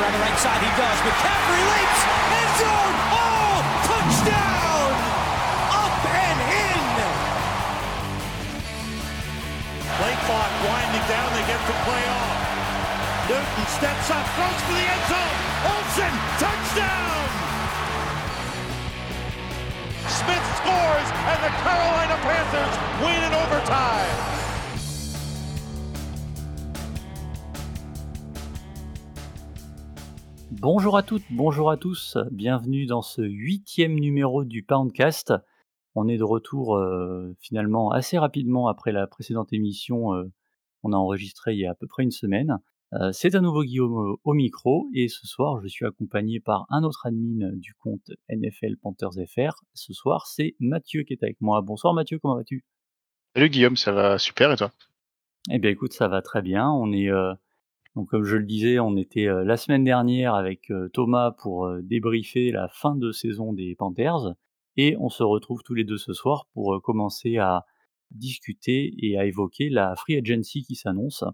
[0.00, 0.60] around the right side.
[0.64, 0.98] He does.
[1.04, 2.00] McCaffrey leaps.
[2.32, 2.96] End zone.
[3.12, 4.88] Oh, touchdown.
[5.76, 6.80] Up and in.
[10.00, 11.28] Play clock winding down.
[11.36, 12.40] They get the play off.
[13.28, 15.38] Newton steps up, throws for the end zone.
[15.68, 17.22] Olsen, touchdown.
[20.08, 24.49] Smith scores, and the Carolina Panthers win in overtime.
[30.62, 35.32] Bonjour à toutes, bonjour à tous, bienvenue dans ce huitième numéro du Poundcast.
[35.94, 40.24] On est de retour euh, finalement assez rapidement après la précédente émission euh,
[40.82, 42.58] qu'on a enregistrée il y a à peu près une semaine.
[42.92, 46.84] Euh, c'est à nouveau Guillaume au micro et ce soir je suis accompagné par un
[46.84, 49.62] autre admin du compte NFL Panthers FR.
[49.72, 51.62] Ce soir c'est Mathieu qui est avec moi.
[51.62, 52.66] Bonsoir Mathieu, comment vas-tu?
[53.34, 54.70] Salut Guillaume, ça va super et toi?
[55.50, 56.70] Eh bien écoute, ça va très bien.
[56.70, 57.08] On est
[57.96, 61.66] donc comme je le disais, on était euh, la semaine dernière avec euh, Thomas pour
[61.66, 64.34] euh, débriefer la fin de saison des Panthers
[64.76, 67.64] et on se retrouve tous les deux ce soir pour commencer à
[68.12, 71.24] discuter et à évoquer la free agency qui s'annonce.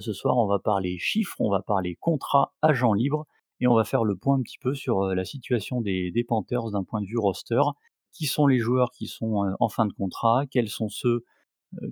[0.00, 3.26] ce soir, on va parler chiffres, on va parler contrats, agents libres
[3.60, 6.70] et on va faire le point un petit peu sur la situation des, des Panthers
[6.70, 7.60] d'un point de vue roster.
[8.12, 10.46] Qui sont les joueurs qui sont en fin de contrat?
[10.50, 11.24] Quels sont ceux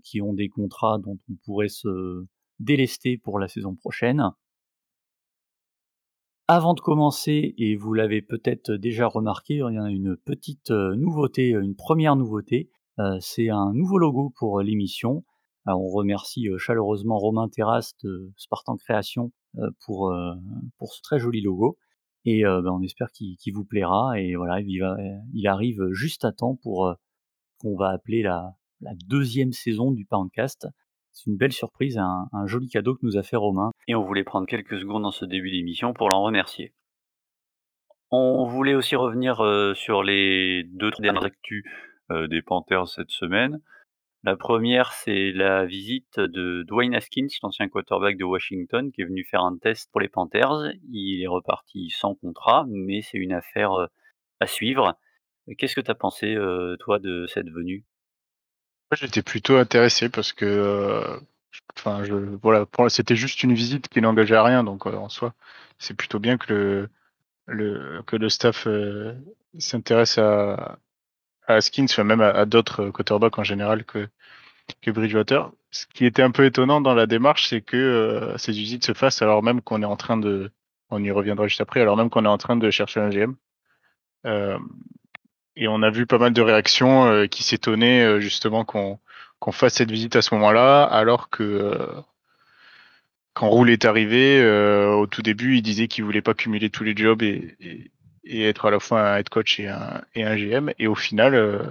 [0.03, 2.27] qui ont des contrats dont on pourrait se
[2.61, 4.33] délesté pour la saison prochaine.
[6.47, 10.95] Avant de commencer, et vous l'avez peut-être déjà remarqué, il y a une petite euh,
[10.95, 15.25] nouveauté, une première nouveauté, euh, c'est un nouveau logo pour l'émission.
[15.65, 19.33] on remercie euh, chaleureusement Romain Terrasse de Spartan Création
[19.87, 21.79] pour, ce très joli logo.
[22.27, 24.21] Et ben, on espère qu'il vous plaira.
[24.21, 26.93] Et voilà, il, arrive juste à temps pour
[27.59, 30.67] qu'on va appeler la, la deuxième saison du Poundcast.
[31.15, 33.71] C'est une belle surprise, un, joli cadeau que nous a fait Romain.
[33.87, 36.75] Et on voulait prendre quelques secondes dans ce début d'émission pour l'en remercier.
[38.11, 41.65] On voulait aussi revenir euh, sur les deux dernières actus
[42.11, 43.61] euh, des Panthers cette semaine.
[44.25, 49.25] La première, c'est la visite de Dwayne Haskins, l'ancien quarterback de Washington, qui est venu
[49.25, 50.73] faire un test pour les Panthers.
[50.91, 53.87] Il est reparti sans contrat, mais c'est une affaire euh,
[54.41, 54.99] à suivre.
[55.59, 56.37] Qu'est-ce que tu as pensé,
[56.81, 57.85] toi, de cette venue?
[58.95, 61.19] J'étais plutôt intéressé parce que, euh,
[61.77, 62.03] enfin,
[62.43, 65.35] voilà, c'était juste une visite qui n'engageait à rien, donc euh, en soi,
[65.79, 66.91] c'est plutôt bien que le,
[67.47, 69.15] le que le staff euh,
[69.59, 70.79] s'intéresse à,
[71.47, 74.09] à Skins, même à, d'autres quarterbacks en général que
[74.83, 75.51] que Bridgewater.
[75.71, 79.23] Ce qui était un peu étonnant dans la démarche, c'est que ces visites se fassent
[79.23, 80.53] alors même qu'on est en train de,
[80.91, 83.37] on y reviendra juste après, alors même qu'on est en train de chercher un GM.
[85.57, 88.99] Et on a vu pas mal de réactions euh, qui s'étonnaient euh, justement qu'on
[89.41, 91.87] qu'on fasse cette visite à ce moment-là, alors que euh,
[93.35, 96.97] quand Roule est arrivé, au tout début, il disait qu'il voulait pas cumuler tous les
[96.97, 97.57] jobs et,
[98.25, 100.73] et, être à la fois un head coach et un, et un GM.
[100.79, 101.69] Et au final,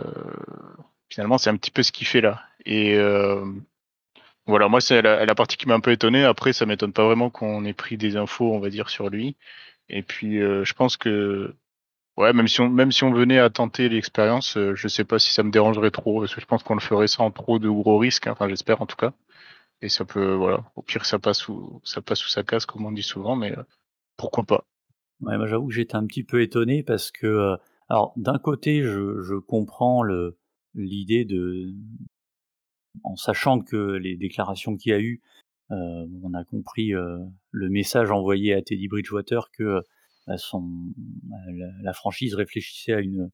[1.09, 2.43] finalement, c'est un petit peu ce qu'il fait là.
[2.65, 2.97] Et
[4.45, 6.25] voilà, moi, c'est la, la, partie qui m'a un peu étonné.
[6.25, 9.37] Après, ça m'étonne pas vraiment qu'on ait pris des infos, on va dire, sur lui.
[9.89, 11.55] Et puis, je pense que
[12.15, 15.17] Ouais, même si on, même si on venait à tenter l'expérience, euh, je sais pas
[15.17, 17.67] si ça me dérangerait trop, parce que je pense qu'on le ferait sans trop de
[17.69, 19.13] gros risques, hein, enfin j'espère en tout cas.
[19.81, 22.85] Et ça peut, voilà, au pire ça passe ou ça passe ou ça casse, comme
[22.85, 23.63] on dit souvent, mais euh,
[24.15, 24.65] pourquoi pas.
[25.21, 27.55] Ouais, moi j'avoue que j'étais un petit peu étonné parce que, euh,
[27.89, 30.37] alors d'un côté je, je comprends le
[30.75, 31.73] l'idée de,
[33.03, 35.21] en sachant que les déclarations qu'il y a eu,
[35.69, 39.81] on a compris le message envoyé à Teddy Bridgewater que
[40.27, 43.29] la, franchise réfléchissait à une,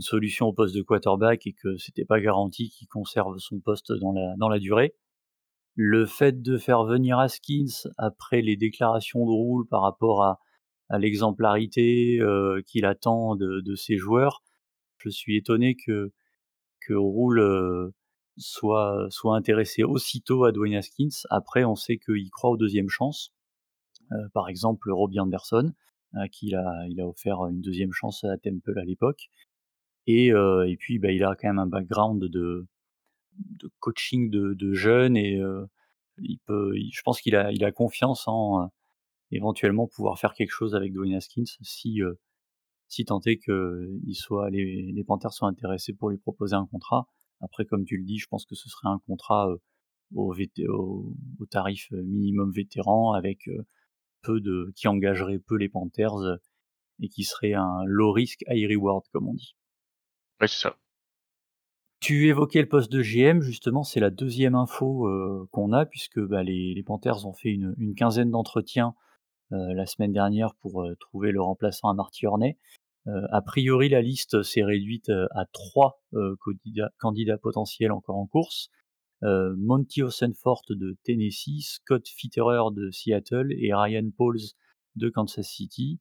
[0.00, 4.12] solution au poste de quarterback et que c'était pas garanti qu'il conserve son poste dans
[4.12, 4.94] la, dans la durée.
[5.74, 10.38] Le fait de faire venir Haskins après les déclarations de Roule par rapport à,
[10.98, 14.42] l'exemplarité euh, qu'il attend de, de, ses joueurs,
[14.98, 16.12] je suis étonné que,
[16.86, 17.94] que Roule euh,
[18.36, 21.08] soit, soit intéressé aussitôt à Dwayne Haskins.
[21.30, 23.32] Après, on sait qu'il croit aux deuxièmes chances.
[24.12, 25.72] Euh, par exemple, Robbie Anderson
[26.14, 26.54] à qui il
[27.00, 29.28] a, offert une deuxième chance à Temple à l'époque.
[30.06, 32.66] Et, euh, puis, bah, il a quand même un background de,
[33.80, 35.66] coaching de, jeunes et euh,
[36.18, 38.66] je pense qu'il a, confiance en euh,
[39.30, 42.00] éventuellement pouvoir faire quelque chose avec Dwayne Haskins si,
[42.88, 43.88] si tant est que
[44.50, 47.06] les, Panthers soient intéressés pour lui proposer un contrat.
[47.40, 49.48] Après, comme tu le dis, je pense que ce serait un contrat
[50.14, 53.48] au, au, tarif minimum vétéran avec
[54.22, 56.36] peu de, qui engagerait peu les Panthers euh,
[57.00, 59.56] et qui serait un low risk, high reward, comme on dit.
[60.40, 60.76] Ouais, c'est ça.
[62.00, 66.20] Tu évoquais le poste de GM, justement, c'est la deuxième info euh, qu'on a, puisque
[66.20, 68.94] bah, les, Panthers ont fait une, quinzaine d'entretiens
[69.50, 72.56] la semaine dernière pour, trouver le remplaçant à Marty Hornet.
[73.04, 76.00] a priori, la liste s'est réduite, à 3
[76.98, 78.70] candidats potentiels encore en course.
[79.22, 84.54] Monty Osenfort de Tennessee, Scott Fitterer de Seattle et Ryan Pauls
[84.96, 86.00] de Kansas City.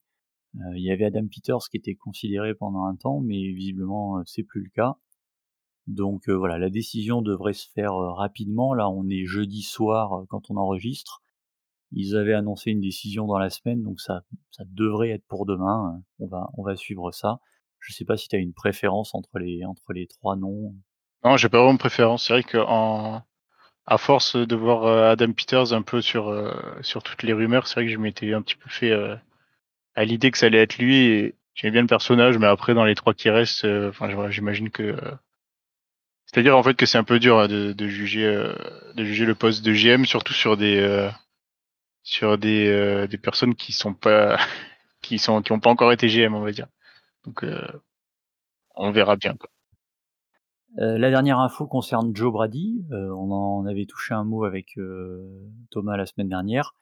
[0.76, 4.64] il y avait Adam Peters qui était considéré pendant un temps, mais visiblement, c'est plus
[4.64, 4.98] le cas.
[5.88, 8.74] Donc voilà, la décision devrait se faire rapidement.
[8.74, 11.22] Là, on est jeudi soir quand on enregistre.
[11.92, 16.02] Ils avaient annoncé une décision dans la semaine, donc ça, ça devrait être pour demain.
[16.20, 17.40] On va, on va suivre ça.
[17.80, 20.76] Je sais pas si tu as une préférence entre les, entre les trois noms.
[21.24, 22.28] Non, j'ai pas vraiment de préférence.
[22.28, 23.24] C'est vrai qu'en
[23.88, 26.32] à force de voir Adam Peters un peu sur,
[26.82, 28.94] sur toutes les rumeurs, c'est vrai que je m'étais un petit peu fait
[29.96, 31.34] à l'idée que ça allait être lui.
[31.56, 34.96] J'aimais bien le personnage, mais après dans les trois qui restent, enfin j'imagine que
[36.32, 38.54] c'est-à-dire en fait que c'est un peu dur hein, de, juger euh,
[38.96, 41.10] de juger le poste de GM surtout sur des euh,
[42.04, 44.38] sur des, euh, des personnes qui sont pas
[45.02, 46.68] qui sont qui ont pas encore été GM on va dire.
[47.26, 47.46] Donc
[48.76, 49.36] on verra bien.
[50.78, 52.86] La dernière info concerne Joe Brady.
[52.92, 54.78] on en avait touché un mot avec
[55.70, 56.74] Thomas la semaine dernière.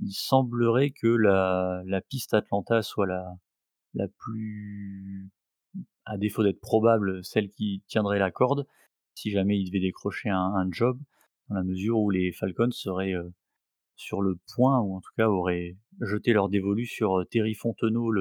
[0.00, 3.36] Il semblerait que la, piste Atlanta soit la,
[3.94, 5.30] la plus
[6.06, 8.66] à défaut d'être probable, celle qui tiendrait la corde,
[9.14, 10.98] si jamais il devait décrocher un, job,
[11.48, 13.28] dans la mesure où les Falcons seraient euh,
[13.96, 18.12] sur le point, ou en tout cas auraient jeté leur dévolu sur euh, Terry Fontenot,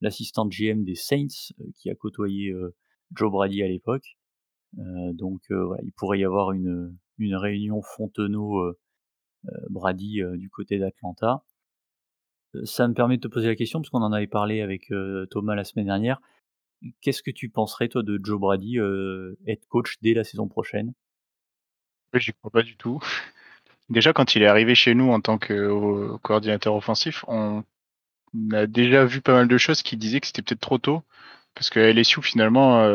[0.00, 2.52] l'assistant GM des Saints, euh, qui a côtoyé
[3.14, 4.16] Joe Brady à l'époque.
[4.72, 11.42] donc il pourrait y avoir une, une réunion Fontenot-Brady du côté d'Atlanta.
[12.64, 14.90] Ça me permet de te poser la question, parce qu'on en avait parlé avec
[15.30, 16.20] Thomas la semaine dernière.
[17.00, 18.78] Qu'est-ce que tu penserais, toi, de Joe Brady,
[19.46, 20.92] être coach dès la saison prochaine?
[22.14, 23.02] J'y crois pas du tout.
[23.90, 27.64] Déjà, quand il est arrivé chez nous en tant que coordinateur offensif, on
[28.52, 31.02] a déjà vu pas mal de choses qui disaient que c'était peut-être trop tôt.
[31.54, 32.88] Parce que LSU, finalement,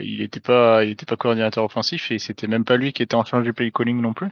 [0.00, 3.44] il n'était pas, pas coordinateur offensif et c'était même pas lui qui était en charge
[3.44, 4.28] du play calling non plus.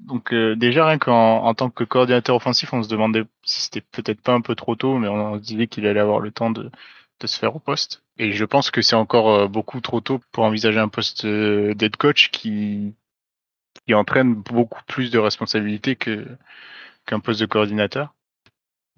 [0.00, 4.20] Donc déjà rien qu'en en tant que coordinateur offensif, on se demandait si c'était peut-être
[4.20, 6.70] pas un peu trop tôt, mais on se disait qu'il allait avoir le temps de,
[7.20, 8.02] de se faire au poste.
[8.18, 11.74] Et je pense que c'est encore euh, beaucoup trop tôt pour envisager un poste euh,
[11.74, 12.94] d'aide coach qui,
[13.86, 16.26] qui entraîne beaucoup plus de responsabilités que
[17.06, 18.14] qu'un poste de coordinateur.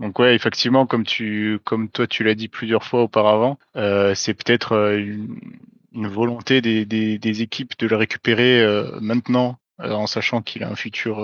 [0.03, 6.09] Donc ouais, effectivement, comme toi tu l'as dit plusieurs fois auparavant, euh, c'est peut-être une,
[6.09, 8.67] volonté des, équipes de le récupérer
[9.01, 11.23] maintenant, en sachant qu'il a un futur,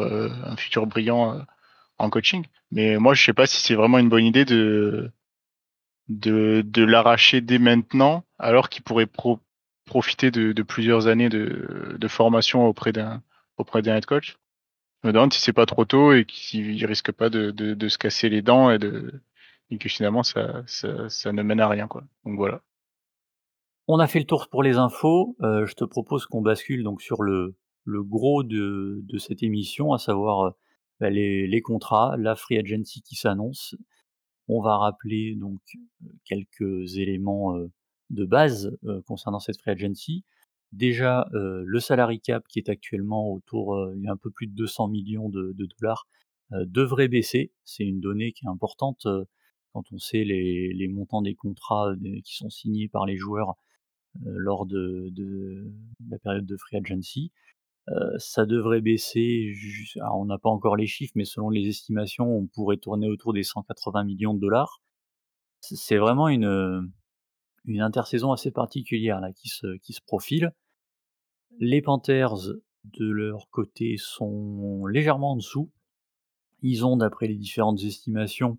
[0.87, 1.45] brillant
[1.99, 2.45] en coaching.
[2.71, 5.11] Mais moi, je sais pas si c'est vraiment une bonne idée de
[6.77, 9.09] l'arracher dès maintenant, alors qu'il pourrait
[9.87, 13.23] profiter de, plusieurs années de, de formation auprès d'un
[13.57, 14.37] auprès d'un head coach.
[15.03, 17.99] Je me demande si c'est pas trop tôt et qu'il risque pas de, de, se
[17.99, 18.79] casser les dents et,
[19.79, 21.87] que finalement ça, ça, ça, ne mène à rien.
[21.87, 22.03] Quoi.
[22.25, 22.63] Donc voilà.
[23.87, 25.37] On a fait le tour pour les infos.
[25.43, 29.93] Euh, je te propose qu'on bascule donc sur le, le gros de, de cette émission,
[29.93, 30.51] à savoir euh,
[30.99, 33.77] bah, les, les contrats, la free agency qui s'annonce.
[34.49, 35.61] On va rappeler donc
[36.25, 37.55] quelques éléments
[38.09, 40.25] de base concernant cette free agency.
[40.73, 44.55] Déjà, le salary cap qui est actuellement autour, il y a un peu plus de
[44.55, 46.07] 200 millions de, dollars,
[46.53, 47.53] devrait baisser.
[47.65, 49.07] C'est une donnée qui est importante
[49.73, 51.95] quand on sait les, montants des contrats
[52.25, 53.55] qui sont signés par les joueurs
[54.25, 55.11] lors de,
[56.09, 57.33] la période de free agency.
[58.19, 59.55] ça devrait baisser,
[60.15, 63.43] on n'a pas encore les chiffres, mais selon les estimations, on pourrait tourner autour des
[63.43, 64.83] 180 millions de dollars.
[65.61, 66.93] C'est vraiment une,
[67.69, 70.53] une intersaison assez particulière là, qui, se, profile.
[71.61, 72.35] Les Panthers,
[72.85, 75.71] de leur côté, sont légèrement en dessous.
[76.63, 78.59] Ils ont, d'après les différentes estimations,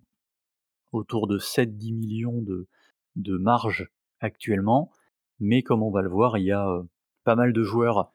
[0.92, 2.68] autour de 7-10 millions de,
[3.16, 3.90] de marge
[4.20, 4.90] actuellement.
[5.38, 6.82] Mais comme on va le voir, il y a
[7.24, 8.12] pas mal de joueurs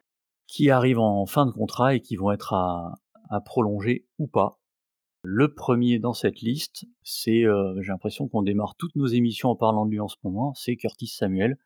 [0.48, 3.00] qui arrivent en fin de contrat et qui vont être à,
[3.46, 4.60] prolonger ou pas.
[5.26, 9.56] Le premier dans cette liste, c'est, euh, j'ai l'impression qu'on démarre toutes nos émissions en
[9.56, 11.58] parlant de lui en ce moment, c'est Curtis Samuel,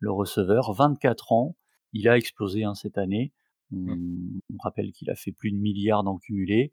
[0.00, 1.56] le receveur, 24 ans,
[1.92, 3.32] il a explosé hein, cette année,
[3.70, 4.38] mmh.
[4.52, 6.72] on, rappelle qu'il a fait plus de milliards en cumulé,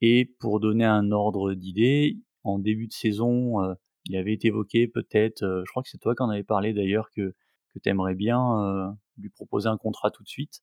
[0.00, 4.86] et pour donner un ordre d'idée, en début de saison, euh, il avait été évoqué
[4.86, 7.34] peut-être, euh, je crois que c'est toi qui en avais parlé d'ailleurs, que,
[7.70, 10.62] que tu aimerais bien lui proposer un contrat tout de suite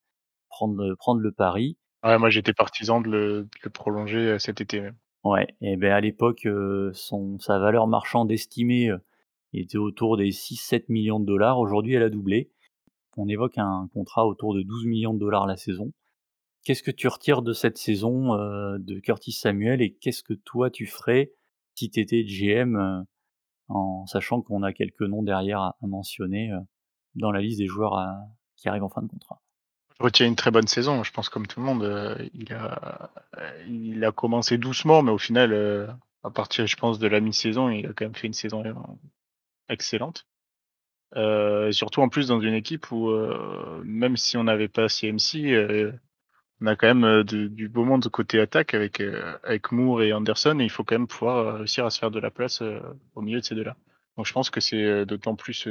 [0.53, 1.77] prendre, prendre le pari.
[2.03, 4.95] Ouais, moi j'étais partisan de le, prolonger euh, cet été même.
[5.23, 8.97] Ouais, et ben à l'époque, euh, son, sa valeur marchande estimée euh,
[9.53, 11.59] était autour des 6-7 millions de dollars.
[11.59, 12.51] Aujourd'hui, elle a doublé.
[13.17, 15.93] On évoque un contrat autour de 12 millions de dollars la saison.
[16.63, 20.71] qu'est-ce que tu retires de cette saison, heu, de Curtis Samuel et qu'est-ce que toi
[20.71, 21.33] tu ferais
[21.75, 23.03] si tu étais GM, heu,
[23.69, 26.59] en sachant qu'on a quelques noms derrière à mentionner, heu,
[27.17, 28.15] dans la liste des joueurs à
[28.57, 29.42] qui arrivent en fin de contrat?
[29.99, 33.11] Je retiens une très bonne saison, je pense comme tout le monde, il a
[33.67, 35.87] il a commencé doucement, mais au final, heu,
[36.23, 38.63] à partir je pense de la mi-saison, il a quand même fait une saison,
[39.69, 40.25] excellente.
[41.71, 43.11] Surtout en plus dans une équipe où,
[43.83, 45.93] même si on n'avait pas CMC,
[46.61, 49.01] on a quand même, du beau monde côté attaque avec,
[49.43, 52.19] avec Moore et Anderson et il faut quand même pouvoir, réussir à se faire de
[52.19, 52.63] la place,
[53.15, 53.75] au milieu de ces 2 là.
[54.17, 55.67] Donc je pense que c'est, d'autant plus,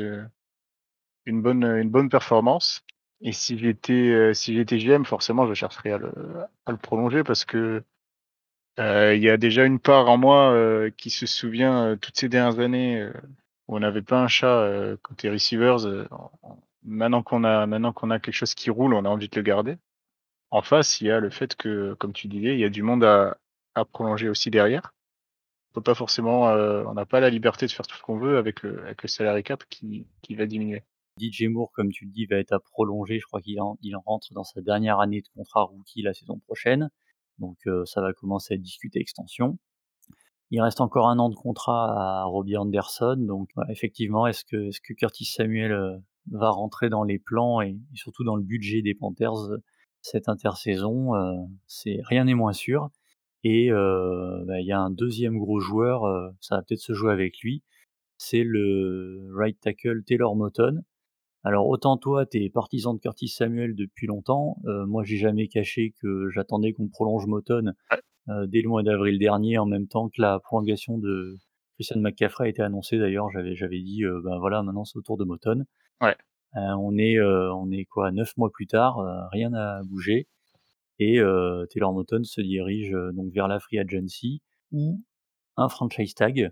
[1.26, 2.85] une bonne, une bonne performance
[3.23, 6.12] et si j'étais, heu, si j'étais GM forcément je chercherais à le
[6.67, 7.85] à le prolonger parce que,
[8.81, 12.19] heu, il y a déjà une part en moi, heu, qui se souvient, heu, toutes
[12.19, 13.14] ces dernières années, heu,
[13.69, 15.79] où on n'avait pas un chat, côté receivers,
[16.85, 19.43] maintenant qu'on a maintenant qu'on a quelque chose qui roule, on a envie de le
[19.43, 19.76] garder.
[20.50, 22.83] En face, il y a le fait que, comme tu disais, il y a du
[22.83, 23.38] monde à
[23.76, 24.95] à prolonger aussi derrière.
[25.73, 28.38] On peut pas forcément, on n'a pas la liberté de faire tout ce qu'on veut
[28.38, 30.85] avec le avec le salary cap qui qui va diminuer.
[31.19, 33.19] DJ Moore, comme tu le dis, va être à prolonger.
[33.19, 36.38] Je crois qu'il en il rentre dans sa dernière année de contrat rookie la saison
[36.38, 36.90] prochaine.
[37.38, 39.59] Donc heu, ça va commencer à discuter extension.
[40.50, 45.25] Il reste encore un an de contrat à Robbie Anderson, donc effectivement, est-ce que Curtis
[45.25, 49.62] Samuel, heu, va rentrer dans les plans et surtout dans le budget des Panthers, heu,
[50.02, 51.12] cette intersaison?
[51.87, 52.90] Rien n'est moins sûr
[53.45, 56.02] et bah, il y a un deuxième gros joueur,
[56.40, 57.62] ça va peut-être se jouer avec lui,
[58.19, 60.83] c'est le right tackle Taylor Moton.
[61.44, 65.49] Alors autant toi, tu es partisan de Curtis Samuel depuis longtemps, heu, moi j'ai jamais
[65.49, 67.72] caché que j'attendais qu'on prolonge Moton,
[68.28, 71.37] heu, dès le mois d'avril dernier en même temps que la prolongation de
[71.75, 73.28] Christian McCaffrey a été annoncée d'ailleurs.
[73.30, 75.64] J'avais j'avais dit, «Bah, voilà maintenant c'est au tour de Moton».
[76.00, 76.16] Ouais.
[76.54, 78.12] On est, on est quoi?
[78.12, 78.99] 9 mois plus tard,
[79.32, 80.28] rien n'a bougé
[81.00, 81.18] et
[81.70, 85.00] Taylor Moton se dirige, donc vers la free agency ou
[85.56, 86.50] un franchise tag.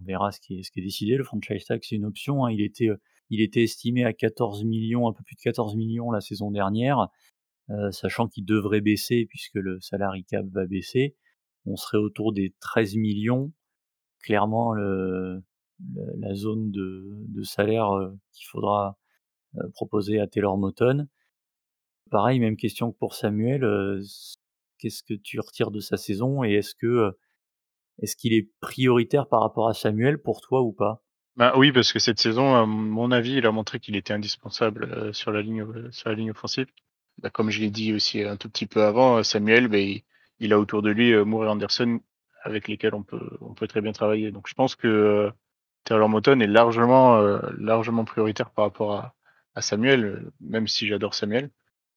[0.00, 1.16] On verra ce qui est ce qui est décidé.
[1.16, 2.50] Le franchise tag, c'est une option, hein.
[2.50, 2.90] Il était,
[3.30, 7.08] il était estimé à 14 millions, un peu plus de 14 millions la saison dernière,
[7.70, 11.16] heu, sachant qu'il devrait baisser puisque le salary cap va baisser.
[11.66, 13.52] On serait autour des 13 millions.
[14.22, 14.74] Clairement
[16.18, 18.96] la zone de de salaire, heu, qu'il faudra,
[19.58, 21.08] heu, proposer à Taylor Moton.
[22.10, 23.64] Pareil, même question que pour Samuel,
[24.78, 27.12] qu'est-ce que tu retires de sa saison et est-ce que,
[28.02, 31.02] est-ce qu'il est prioritaire par rapport à Samuel pour toi ou pas?
[31.36, 34.84] Bah, oui, parce que cette saison, à mon avis, il a montré qu'il était indispensable,
[35.08, 36.66] heu, sur la ligne, heu, sur la ligne offensive.
[37.18, 40.02] Bah, comme je l'ai dit aussi un tout petit peu avant, heu, Samuel, beh,
[40.40, 42.00] il a autour de lui, Moore et Anderson
[42.42, 44.30] avec lesquels on peut on peut très bien travailler.
[44.30, 45.30] Donc je pense que,
[45.84, 47.18] Taylor Moton est largement,
[47.58, 49.12] largement prioritaire par rapport
[49.56, 51.50] à Samuel, même si j'adore Samuel.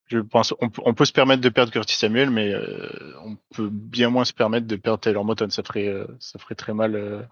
[0.08, 2.54] Je pense on peut on peut se permettre de perdre Curtis Samuel, mais,
[3.26, 5.50] on peut bien moins se permettre de perdre Taylor Moton.
[5.52, 7.30] Ça ferait, ça ferait très mal,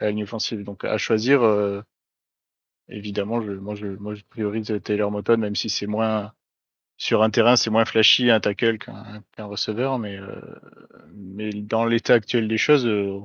[0.00, 0.64] à la ligne offensive.
[0.64, 1.82] Donc à choisir, heu
[2.88, 6.32] Évidemment, je moi je moi je priorise, Taylor Moton, même si c'est moins
[6.98, 10.42] sur un terrain, c'est moins flashy un tackle qu'un qu'un receveur, mais heu,
[11.14, 13.20] mais dans l'état actuel des choses, heu,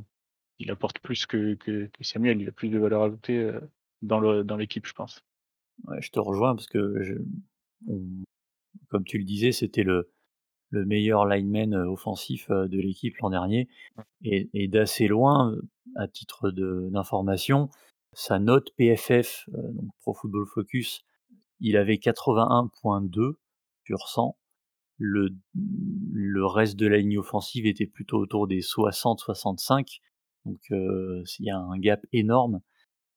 [0.60, 2.42] il apporte plus que que que Samuel.
[2.42, 3.62] Il a plus de valeur ajoutée, heu,
[4.04, 5.22] dans le dans l'équipe, je pense.
[5.88, 7.16] Ouais, je te rejoins parce que je
[8.90, 10.10] comme tu le disais, c'était le
[10.74, 13.70] le meilleur lineman, heu, offensif, heu, de l'équipe l'an dernier
[14.26, 15.64] et et d'assez loin, heu,
[15.98, 17.70] à titre d'information,
[18.14, 21.04] sa note PFF, donc Pro Football Focus,
[21.62, 23.40] il avait 81.2
[23.86, 24.38] sur 100.
[25.00, 30.02] Le le reste de la ligne offensive était plutôt autour des 60-65
[30.46, 32.62] donc il y a un gap énorme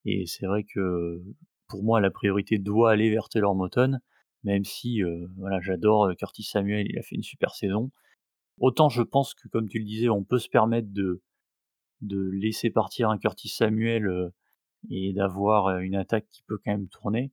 [0.07, 1.23] et c'est vrai que,
[1.69, 3.99] pour moi, la priorité doit aller vers Taylor Moton,
[4.47, 5.03] même si,
[5.37, 7.91] voilà, j'adore, Curtis Samuel, il a fait une super saison.
[8.61, 11.23] Autant je pense que, comme tu le disais, on peut se permettre de
[12.03, 14.09] de laisser partir un Curtis Samuel,
[14.91, 17.33] et d'avoir, une attaque qui peut quand même tourner.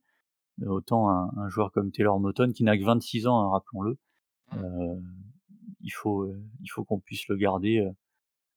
[0.66, 3.98] Autant un un joueur comme Taylor Moton qui n'a que 26 ans, hein, rappelons-le,
[4.56, 5.02] heu,
[5.82, 7.88] il faut, heu, il faut qu'on puisse le garder,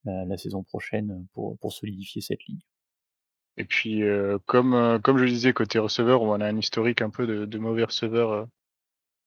[0.05, 2.61] la saison prochaine, pour pour solidifier cette ligne.
[3.57, 7.01] Et puis, heu, comme, heu, comme je le disais côté receveur, on a un historique
[7.01, 8.47] un peu de de mauvais receveurs, heu,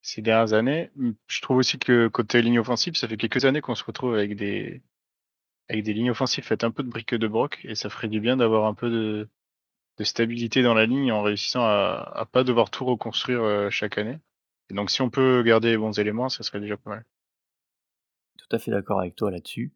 [0.03, 3.61] ces dernières années, mmh, je trouve aussi que côté ligne offensive, ça fait quelques années
[3.63, 4.83] qu'on se retrouve avec des
[5.71, 8.21] avec des lignes offensives faites un peu de briques de broc et ça ferait du
[8.21, 9.29] bien d'avoir un peu de
[9.99, 13.99] de stabilité dans la ligne en réussissant à à pas devoir tout reconstruire, heu, chaque
[13.99, 14.19] année.
[14.71, 17.05] Et donc si on peut garder les bons éléments, ça serait déjà pas mal.
[18.39, 19.71] Tout à fait d'accord avec toi là-dessus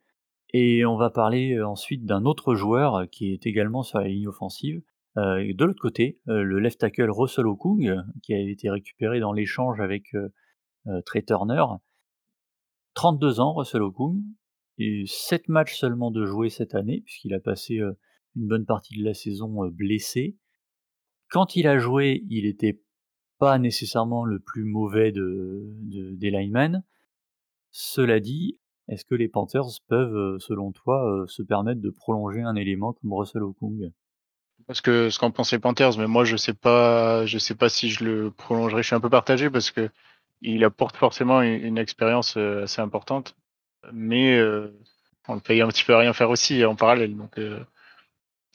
[0.56, 4.80] et on va parler, ensuite d'un autre joueur, qui est également sur la ligne offensive,
[5.16, 10.14] de l'autre côté, le left tackle Russell Okung, qui a été récupéré dans l'échange avec,
[11.06, 11.64] Trey Turner.
[12.94, 14.22] 32 ans, Russell Okung,
[14.78, 17.78] et 7 matchs seulement de jouer cette année, puisqu'il a passé
[18.36, 20.36] une bonne partie de la saison blessé.
[21.30, 22.80] Quand il a joué, il était
[23.38, 26.84] pas nécessairement le plus mauvais de, de des linemen.
[27.72, 32.92] Cela dit, est-ce que les Panthers peuvent, selon toi, se permettre de prolonger un élément
[32.92, 33.90] comme Russell Okung?
[34.66, 37.68] Parce que ce qu'en pensent les Panthers, mais moi je sais pas, je sais pas
[37.68, 38.82] si je le prolongerai.
[38.82, 39.90] Je suis un peu partagé parce que
[40.42, 43.36] il apporte forcément une, expérience assez importante,
[43.92, 44.40] mais
[45.28, 47.16] on le paye un petit peu à rien faire aussi en parallèle.
[47.16, 47.38] Donc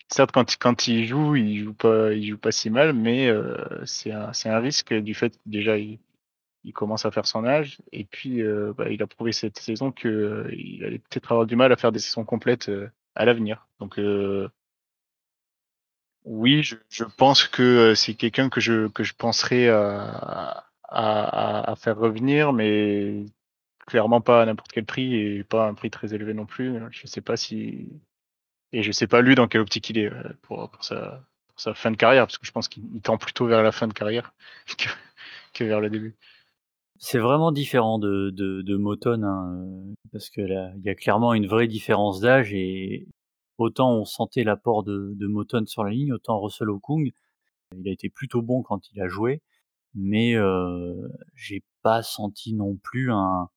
[0.09, 3.31] certes quand, il joue, il joue pas, joue pas si mal, mais
[3.85, 5.99] c'est un, un risque du fait que déjà il,
[6.69, 9.91] il commence à faire son âge et puis euh, bah, il a prouvé cette saison
[9.91, 13.67] que euh, allait peut-être avoir du mal à faire des saisons complètes euh, à l'avenir.
[13.79, 13.99] Donc
[16.25, 21.97] oui, je, pense que c'est quelqu'un que je que je penserais à, à, à, faire
[21.97, 23.25] revenir, mais
[23.87, 26.77] clairement pas à n'importe quel prix et pas un prix très élevé non plus.
[26.91, 27.89] Je sais pas si
[28.73, 30.11] et je sais pas lui dans quelle optique il est
[30.43, 31.25] pour, sa,
[31.73, 34.33] fin de carrière parce que je pense qu'il tend plutôt vers la fin de carrière
[35.53, 36.15] que vers le début.
[36.99, 40.95] C'est vraiment différent de, de, de Moton, hein, euh, parce que là, il y a
[40.95, 43.07] clairement une vraie différence d'âge et
[43.57, 47.09] autant on sentait l'apport de, de Moton sur la ligne, autant Russell Okung,
[47.77, 49.41] il a été plutôt bon quand il a joué,
[49.93, 53.49] mais euh, j'ai pas senti non plus un.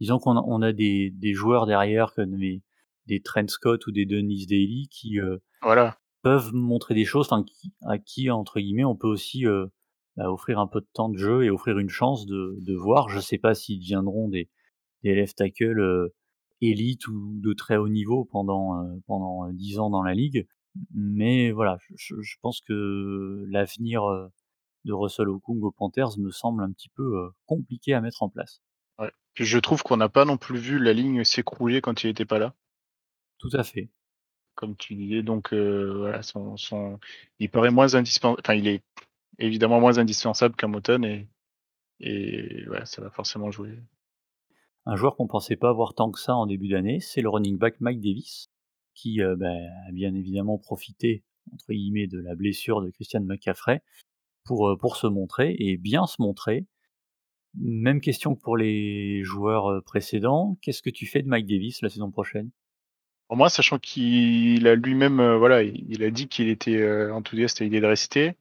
[0.00, 2.60] Disons qu'on a, on a des, des joueurs derrière comme des,
[3.06, 5.96] des Trent Scott ou des Dennis Daly qui euh, voilà.
[6.22, 7.28] peuvent montrer des choses,
[7.86, 9.66] à qui entre guillemets on peut aussi euh,
[10.18, 13.08] offrir un peu de temps de jeu et offrir une chance de, de voir.
[13.08, 14.50] Je sais pas s'ils deviendront des,
[15.02, 16.14] des left tackle euh,
[16.60, 20.46] élite ou de très haut niveau pendant euh, pendant euh, dix ans dans la ligue,
[20.94, 24.02] mais voilà, je, je pense que l'avenir
[24.84, 28.62] de Russell Okung aux Panthers me semble un petit peu compliqué à mettre en place.
[28.98, 29.10] Ouais.
[29.34, 32.24] Puis je trouve qu'on n'a pas non plus vu la ligne s'écrouler quand il était
[32.24, 32.54] pas là.
[33.38, 33.90] Tout à fait.
[34.54, 36.98] Comme tu disais, donc voilà, son, son,
[37.38, 38.40] il paraît moins indispensable.
[38.44, 38.82] Enfin, il est
[39.38, 41.28] évidemment moins indispensable qu'un Moton et,
[42.00, 43.78] et ouais, ça va forcément jouer.
[44.84, 47.56] Un joueur qu'on pensait pas avoir tant que ça en début d'année, c'est le running
[47.56, 48.50] back Mike Davis,
[48.94, 49.54] qui euh, bah,
[49.88, 53.82] a bien évidemment profité entre guillemets de la blessure de Christian McCaffrey
[54.44, 56.66] pour, euh, pour se montrer et bien se montrer.
[57.54, 60.58] Même question que pour les joueurs euh, précédents.
[60.62, 62.50] Qu'est-ce que tu fais de Mike Davis la saison prochaine?
[63.28, 67.80] Pour moi, sachant qu'il a lui-même, voilà, il a dit qu'il était enthousiaste à l'idée
[67.80, 68.34] de rester.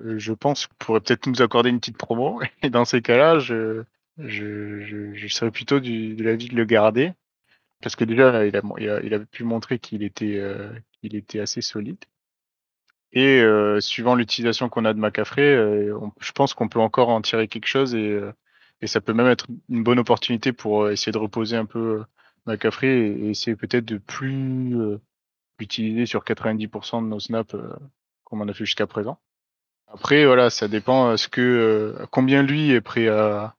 [0.00, 2.40] Euh, je pense qu'il pourrait peut-être nous accorder une petite promo.
[2.62, 3.84] Et dans ces cas-là, je,
[4.18, 7.12] je, je, je, serais plutôt du, de l'avis de le garder.
[7.82, 11.14] Parce que déjà, il a, il a, il a pu montrer qu'il était, euh, qu'il
[11.14, 12.04] était assez solide.
[13.12, 17.22] Et euh, suivant l'utilisation qu'on a de Macafré, euh, je pense qu'on peut encore en
[17.22, 18.32] tirer quelque chose et, euh,
[18.82, 22.04] et ça peut même être une bonne opportunité pour essayer de reposer un peu
[22.46, 24.74] Macafré et, et essayer peut-être de plus
[25.58, 27.56] l'utiliser sur 90% de nos snaps
[28.24, 29.18] comme on a fait jusqu'à présent.
[29.92, 33.54] Après, voilà, ça dépend ce que euh, combien lui est prêt à,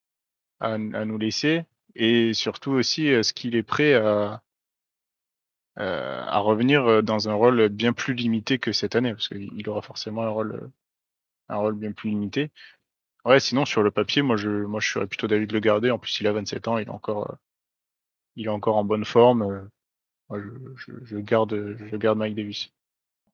[0.59, 1.65] à, nous laisser
[1.95, 4.41] et surtout aussi ce qu'il est prêt à,
[5.79, 9.81] euh, à revenir dans un rôle bien plus limité que cette année, parce qu'il aura
[9.81, 10.69] forcément un rôle,
[11.47, 12.51] un rôle bien plus limité.
[13.25, 15.91] Ouais, sinon sur le papier, moi je, moi je serais plutôt d'avis de le garder.
[15.91, 17.37] En plus, il a 27 ans, il est encore,
[18.35, 19.69] il est encore en bonne forme.
[20.29, 22.71] Moi, je, je, je garde, je garde Mike Davis.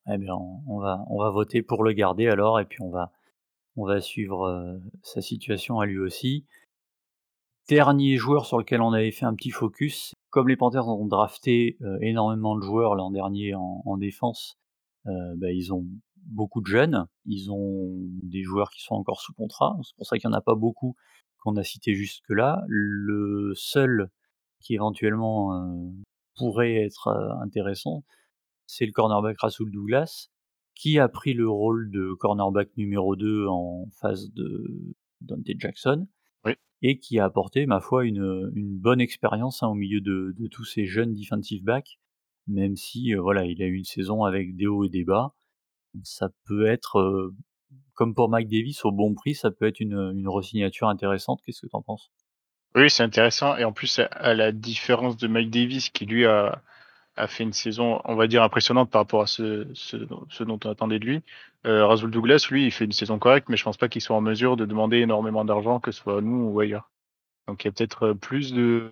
[0.08, 5.22] Eh on va, voter pour le garder alors, et puis on va, suivre euh, sa
[5.22, 6.46] situation à lui aussi.
[7.68, 11.78] Dernier joueur sur lequel on avait fait un petit focus, comme les Panthers ont drafté
[11.82, 14.60] euh, énormément de joueurs l'an dernier en, en défense,
[15.08, 15.86] euh, bah, ils ont
[16.28, 17.90] beaucoup de jeunes, ils ont
[18.22, 20.56] des joueurs qui sont encore sous contrat, c'est pour ça qu'il n'y en a pas
[20.56, 20.96] beaucoup
[21.40, 22.64] qu'on a cité jusque-là.
[22.68, 24.10] Le seul
[24.60, 25.94] qui éventuellement
[26.36, 27.08] pourrait être
[27.42, 28.04] intéressant,
[28.68, 30.30] c'est le cornerback Rasul Douglas,
[30.76, 36.08] qui a pris le rôle de cornerback numéro 2 en face de Dante Jackson,
[36.44, 36.54] oui.
[36.82, 40.48] et qui a apporté, ma foi, une, une bonne expérience hein, au milieu de, de,
[40.48, 42.00] tous ces jeunes defensive backs,
[42.48, 45.34] même si euh, voilà, il a eu une saison avec des hauts et des bas.
[46.04, 47.34] Ça peut être, euh,
[47.94, 51.40] comme pour Mike Davis, au bon prix, ça peut être une, une resignature intéressante.
[51.46, 52.12] Qu'est-ce que tu en penses?
[52.76, 56.62] Oui, c'est intéressant, et en plus, à la différence de Mike Davis, qui lui a
[57.18, 59.66] a fait une saison, on va dire, impressionnante par rapport à ce,
[60.44, 61.24] dont on attendait de lui.
[61.66, 64.16] Euh, Rasul Douglas, lui, il fait une saison correcte, mais je pense pas qu'il soit
[64.16, 66.90] en mesure de demander énormément d'argent, que ce soit nous ou ailleurs.
[67.48, 68.92] Donc il y a peut-être plus de,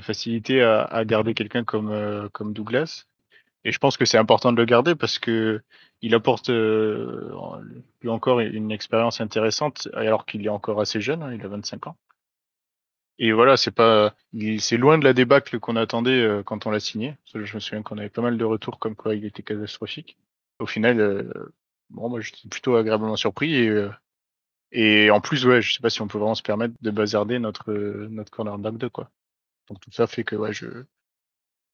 [0.00, 3.06] facilité à, à garder quelqu'un comme, euh, comme Douglas.
[3.64, 5.62] Et je pense que c'est important de le garder parce que
[6.02, 7.30] il apporte euh,
[8.00, 11.88] lui encore une expérience intéressante alors qu'il est encore assez jeune, hein, il a 25
[11.88, 11.96] ans.
[13.22, 14.14] Et voilà, c'est pas,
[14.58, 17.18] c'est loin de la débâcle qu'on attendait euh, quand on l'a signé.
[17.26, 20.16] Je me souviens qu'on avait pas mal de retours comme quoi il était catastrophique.
[20.58, 21.52] Au final, euh,
[21.90, 23.90] bon, moi, j'étais plutôt agréablement surpris et euh,
[24.72, 27.38] et en plus, ouais, je sais pas si on peut vraiment se permettre de bazarder
[27.38, 27.72] notre
[28.08, 29.10] notre cornerback 2 quoi.
[29.68, 30.84] Donc tout ça fait que ouais, je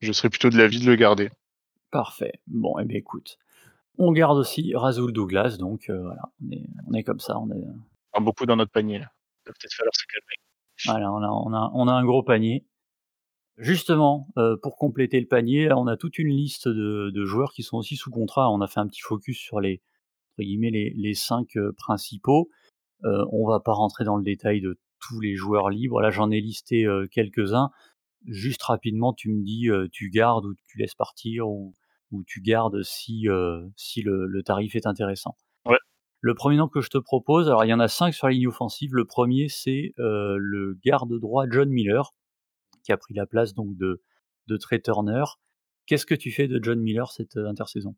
[0.01, 1.31] je serais plutôt de l'avis de le garder.
[1.93, 2.41] Parfait.
[2.49, 3.39] Bon, et eh bien écoute,
[3.99, 8.21] on garde aussi Razul Douglas, donc voilà, on est, on est comme ça, on est.
[8.21, 9.13] beaucoup dans notre panier là.
[9.45, 10.46] Il va peut-être falloir se calmer.
[10.85, 12.67] Voilà, on a, un gros panier.
[13.57, 17.79] Justement, euh, pour compléter le panier, on a toute une liste de, joueurs qui sont
[17.79, 18.51] aussi sous contrat.
[18.51, 19.81] On a fait un petit focus sur les,
[20.39, 20.45] entre
[20.95, 22.51] les, cinq euh, principaux.
[23.05, 26.03] Euh, on va pas rentrer dans le détail de tous les joueurs libres.
[26.03, 27.71] Là, j'en ai listé quelques-uns.
[28.27, 31.75] Juste rapidement, tu me dis, tu gardes ou tu laisses partir ou,
[32.27, 35.37] tu gardes si, le tarif est intéressant.
[36.27, 38.33] Le premier nom que je te propose, alors il y en a cinq sur la
[38.33, 38.93] ligne offensive.
[38.93, 42.15] Le premier, c'est euh, le garde droit John Miller,
[42.83, 44.03] qui a pris la place donc de,
[44.49, 45.23] de Trey Turner.
[45.87, 47.95] Qu'est-ce que tu fais de John Miller cette euh, intersaison?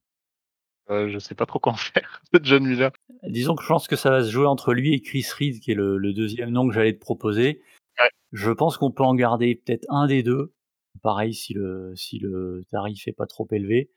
[0.90, 2.90] Euh, Je sais pas trop quoi en faire de John Miller.
[3.22, 5.70] Disons que je pense que ça va se jouer entre lui et Chris Reed, qui
[5.70, 7.62] est le, le deuxième nom que j'allais te proposer.
[7.98, 8.10] Ouais.
[8.32, 10.52] Je pense qu'on peut en garder peut-être un des deux.
[11.00, 13.90] Pareil, si le, si le tarif est pas trop élevé.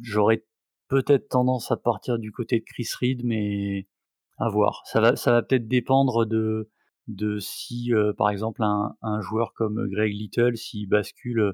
[0.00, 0.44] J'aurais
[0.92, 3.88] peut-être tendance à partir du côté de Chris Reed, mais
[4.36, 4.82] à voir.
[4.84, 6.68] Ça va, ça va peut-être dépendre de,
[7.08, 11.52] de si, euh, par exemple, un, un, joueur comme Greg Little, s'il bascule, euh,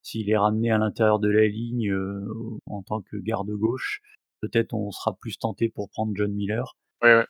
[0.00, 2.24] s'il est ramené à l'intérieur de la ligne euh,
[2.64, 4.00] en tant que garde gauche,
[4.40, 6.74] peut-être on sera plus tenté pour prendre John Miller.
[7.02, 7.26] Ouais, ouais.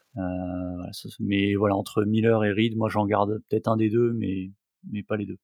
[1.19, 4.53] Mais voilà, entre Miller et Reed, moi j'en garde peut-être un des deux, mais,
[4.93, 5.39] mais pas les deux.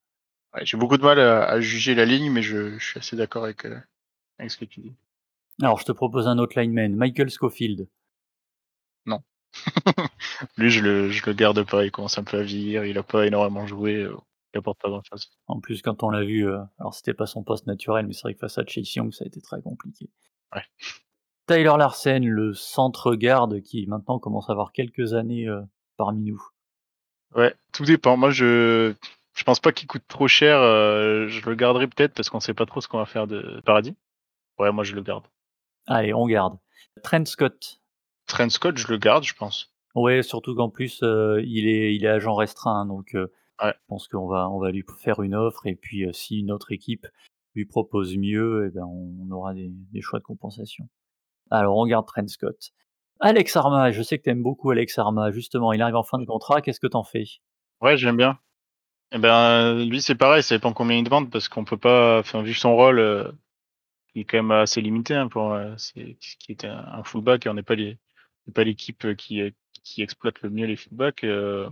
[0.54, 3.16] Ouais, J'ai beaucoup de mal à, à, juger la ligne, mais je, je suis assez
[3.16, 3.66] d'accord avec,
[4.38, 4.94] avec ce que tu dis.
[5.62, 7.88] Alors, je te propose un autre lineman, Michael Schofield.
[9.06, 9.20] Non.
[10.56, 13.02] Lui, je le, je le garde pas, il commence un peu à vieillir, il a
[13.02, 14.16] pas énormément joué, euh,
[14.52, 15.30] il apporte pas grand chose.
[15.46, 18.22] En plus, quand on l'a vu, euh, alors c'était pas son poste naturel, mais c'est
[18.22, 20.10] vrai que face à Chase Young, ça a été très compliqué.
[20.54, 20.62] Ouais.
[21.46, 25.60] Tyler Larsen, le centre-garde qui maintenant commence à avoir quelques années euh,
[25.96, 26.42] parmi nous.
[27.34, 28.16] Ouais, tout dépend.
[28.16, 28.94] Moi, je,
[29.34, 30.58] je pense pas qu'il coûte trop cher.
[30.58, 33.60] euh, je le garderai peut-être parce qu'on sait pas trop ce qu'on va faire de
[33.64, 33.94] Paradis.
[34.58, 35.24] Ouais, moi, je le garde.
[35.86, 36.58] Allez, on garde.
[37.02, 37.80] Trent Scott.
[38.26, 39.74] Trent Scott, je le garde, je pense.
[39.94, 43.30] Ouais, surtout qu'en plus, euh, il, est, il est agent restreint, donc euh,
[43.62, 43.72] ouais.
[43.72, 46.50] je pense qu'on va, on va lui faire une offre, et puis euh, si une
[46.50, 47.06] autre équipe
[47.54, 50.88] lui propose mieux, eh ben, on aura des, des, choix de compensation.
[51.50, 52.72] Alors, on garde Trent Scott.
[53.20, 56.18] Alex Arma, je sais que tu aimes beaucoup Alex Arma, justement, il arrive en fin
[56.18, 57.24] de contrat, qu'est-ce que t'en fais?
[57.80, 58.38] Ouais, j'aime bien.
[59.12, 62.42] Eh ben, lui, c'est pareil, ça dépend combien il demande, parce qu'on peut pas, enfin,
[62.42, 63.32] vu son rôle,
[64.16, 67.46] euh, il est quand même assez limité, hein, pour, euh, c'est, qui était un fullback,
[67.46, 67.98] et on n'est pas les,
[68.54, 69.42] pas l'équipe qui,
[69.84, 71.24] qui exploite le mieux les feedbacks.
[71.24, 71.68] Euh,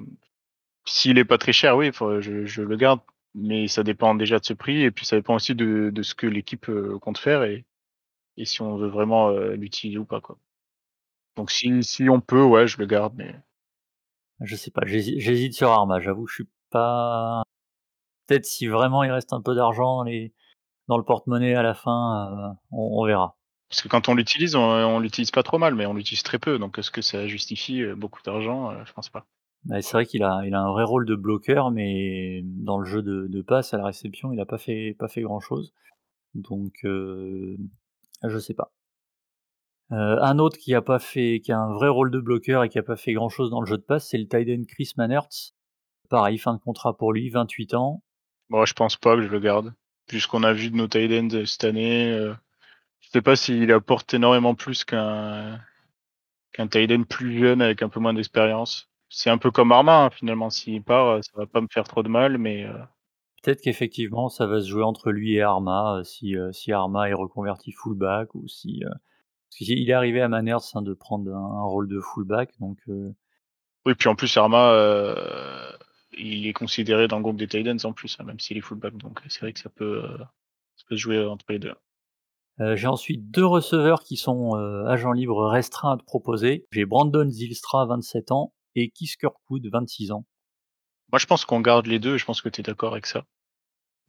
[0.86, 3.00] S'il est pas très cher, oui, faut, je, je, le garde,
[3.34, 6.14] mais ça dépend déjà de ce prix et puis ça dépend aussi de, de ce
[6.14, 7.64] que l'équipe compte faire et,
[8.36, 10.20] et si on veut vraiment euh, l'utiliser ou pas.
[10.20, 10.38] Quoi.
[11.36, 13.34] Donc si, si on peut, ouais, je le garde, mais.
[14.40, 17.42] Je sais pas, j'hésite sur Arma, j'avoue, je suis pas.
[18.26, 20.32] Peut-être si vraiment il reste un peu d'argent les...
[20.88, 23.36] dans le porte-monnaie à la fin, euh, on, on verra.
[23.68, 26.38] Parce que quand on l'utilise, on, on l'utilise pas trop mal, mais on l'utilise très
[26.38, 26.58] peu.
[26.58, 29.26] Donc est-ce que ça justifie beaucoup d'argent Je pense pas.
[29.64, 32.84] Bah, c'est vrai qu'il a, il a un vrai rôle de bloqueur, mais dans le
[32.84, 35.72] jeu de, de passe à la réception, il a pas fait, pas fait grand chose.
[36.34, 37.56] Donc, euh,
[38.24, 38.72] je sais pas.
[39.92, 42.68] Euh, un autre qui a pas fait, qui a un vrai rôle de bloqueur et
[42.68, 44.92] qui a pas fait grand chose dans le jeu de passe, c'est le Tiden Chris
[44.96, 45.54] Manertz.
[46.08, 48.02] Pareil, fin de contrat pour lui, 28 ans.
[48.48, 49.74] Bon, je pense pas que je le garde.
[50.06, 52.34] Puisqu'on a vu de nos Tiden cette année, euh,
[53.00, 55.60] je sais pas s'il apporte énormément plus qu'un
[56.52, 58.90] qu'un plus jeune avec un peu moins d'expérience.
[59.08, 60.50] C'est un peu comme Arma, hein, finalement.
[60.50, 62.64] S'il part, ça va pas me faire trop de mal, mais.
[62.64, 62.72] Euh...
[63.42, 67.08] Peut-être qu'effectivement, ça va se jouer entre lui et Arma, euh, si, euh, si Arma
[67.08, 68.82] est reconverti fullback ou si.
[68.84, 68.88] Euh...
[68.88, 72.78] Parce qu'il est arrivé à Manners hein, de prendre un, un, rôle de fullback, donc.
[72.88, 73.12] euh,
[73.84, 75.70] Oui, puis en plus, Arma, euh,
[76.18, 78.96] il est considéré dans le groupe des Titans en plus, hein, même s'il est fullback,
[78.96, 80.02] donc c'est vrai que ça peut,
[80.76, 81.74] ça peut se jouer entre les deux.
[82.60, 86.66] Euh, j'ai ensuite deux receveurs qui sont euh, agents libres restreints à te proposer.
[86.70, 90.26] J'ai Brandon Zilstra, 27 ans, et Keith Kirkwood, 26 ans.
[91.10, 93.06] Moi, je pense qu'on garde les deux, et je pense que tu es d'accord avec
[93.06, 93.24] ça.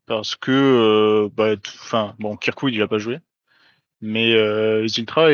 [0.06, 3.20] Parce que, euh, bah, enfin, bon, Kirkwood, il a pas joué.
[4.02, 5.30] Mais euh, Zilstra,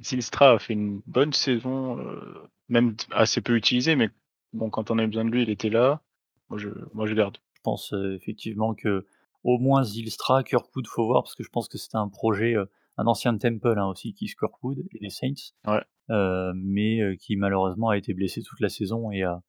[0.00, 4.10] Zilstra a fait une bonne saison, euh, même assez peu utilisée, mais
[4.52, 6.02] bon, quand on a besoin de lui, il était là.
[6.48, 7.38] Moi, je, moi, je garde.
[7.54, 9.06] Je pense euh, effectivement que
[9.44, 12.66] au moins Zilstra, Kirkwood, faut voir, parce que je pense que c'était un projet, euh,
[12.96, 15.82] un ancien Temple hein, aussi, qui Kirkwood, et les Saints, ouais.
[16.10, 19.42] euh, mais euh, qui malheureusement a été blessé toute la saison et a,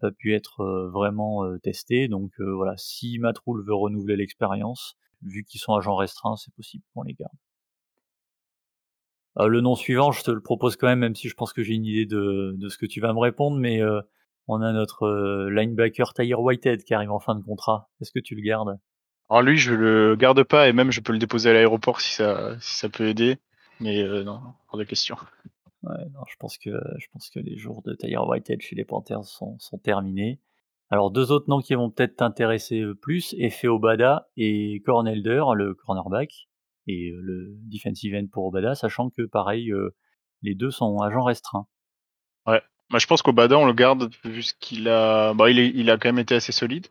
[0.00, 5.62] pas pu être, vraiment, testé donc voilà, si Matt Rhule veut renouveler l'expérience, vu qu'ils
[5.62, 7.32] sont agents restreints, c'est possible qu'on les garde.
[9.38, 11.62] Heu, le nom suivant, je te le propose quand même, même si je pense que
[11.62, 14.02] j'ai une idée de de ce que tu vas me répondre, mais heu,
[14.48, 17.88] on a notre, heu, linebacker Tahir Whitehead qui arrive en fin de contrat.
[18.00, 18.78] Est-ce que tu le gardes?
[19.30, 22.14] Alors lui, je le garde pas et même je peux le déposer à l'aéroport si
[22.14, 23.36] ça si ça peut aider,
[23.78, 25.16] mais heu, non, hors de question.
[25.82, 28.84] Ouais, non, je pense que je pense que les jours de Tahir Whitehead chez les
[28.84, 30.40] Panthers sont sont terminés.
[30.90, 35.42] Alors 2 autres noms qui vont peut-être t'intéresser, heu, plus, Efe Obada et Corn Elder,
[35.54, 36.48] le cornerback
[36.86, 39.70] et le defensive end pour Obada, sachant que pareil,
[40.40, 41.68] les 2 sont agents restreints.
[42.90, 45.90] Moi je pense qu'Obada on le garde vu ce qu'il a bah, il est il
[45.90, 46.88] a quand même été assez solide.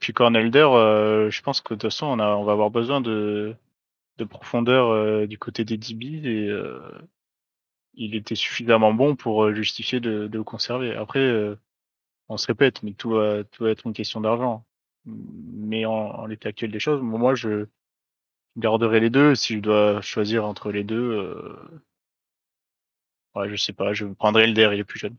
[0.00, 2.70] Puis Corn Elder, heu, je pense que de toute façon on a on va avoir
[2.70, 3.54] besoin de
[4.18, 6.82] de profondeur, heu, du côté des DB et heu,
[7.94, 10.94] il était suffisamment bon pour, heu, justifier de de le conserver.
[10.96, 11.58] Après, heu,
[12.28, 14.64] on se répète, mais tout va tout va être une question d'argent.
[15.06, 17.66] Mais en en l'état actuel des choses, moi je
[18.58, 21.56] garderai les 2 si je dois choisir entre les 2, heu
[23.36, 25.16] ouais, je sais pas, je prendrai Elder, il est plus jeune.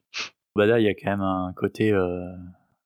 [0.55, 2.23] Obada, il y a quand même un côté, heu,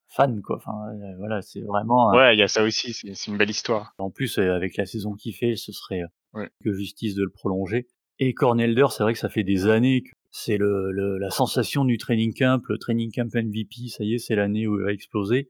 [0.10, 3.28] fan quoi, enfin, heu, voilà, c'est vraiment un Ouais, il y a ça aussi, c'est
[3.32, 3.94] une belle histoire.
[3.98, 6.02] en plus, avec la saison qu'il fait, ce serait,
[6.34, 6.50] Ouais.
[6.64, 7.88] que justice de le prolonger
[8.20, 11.30] et Corn Elder, c'est vrai que ça fait des années que c'est le le la
[11.30, 14.86] sensation du training camp, le training camp MVP, ça y est, c'est l'année où il
[14.86, 15.50] va exploser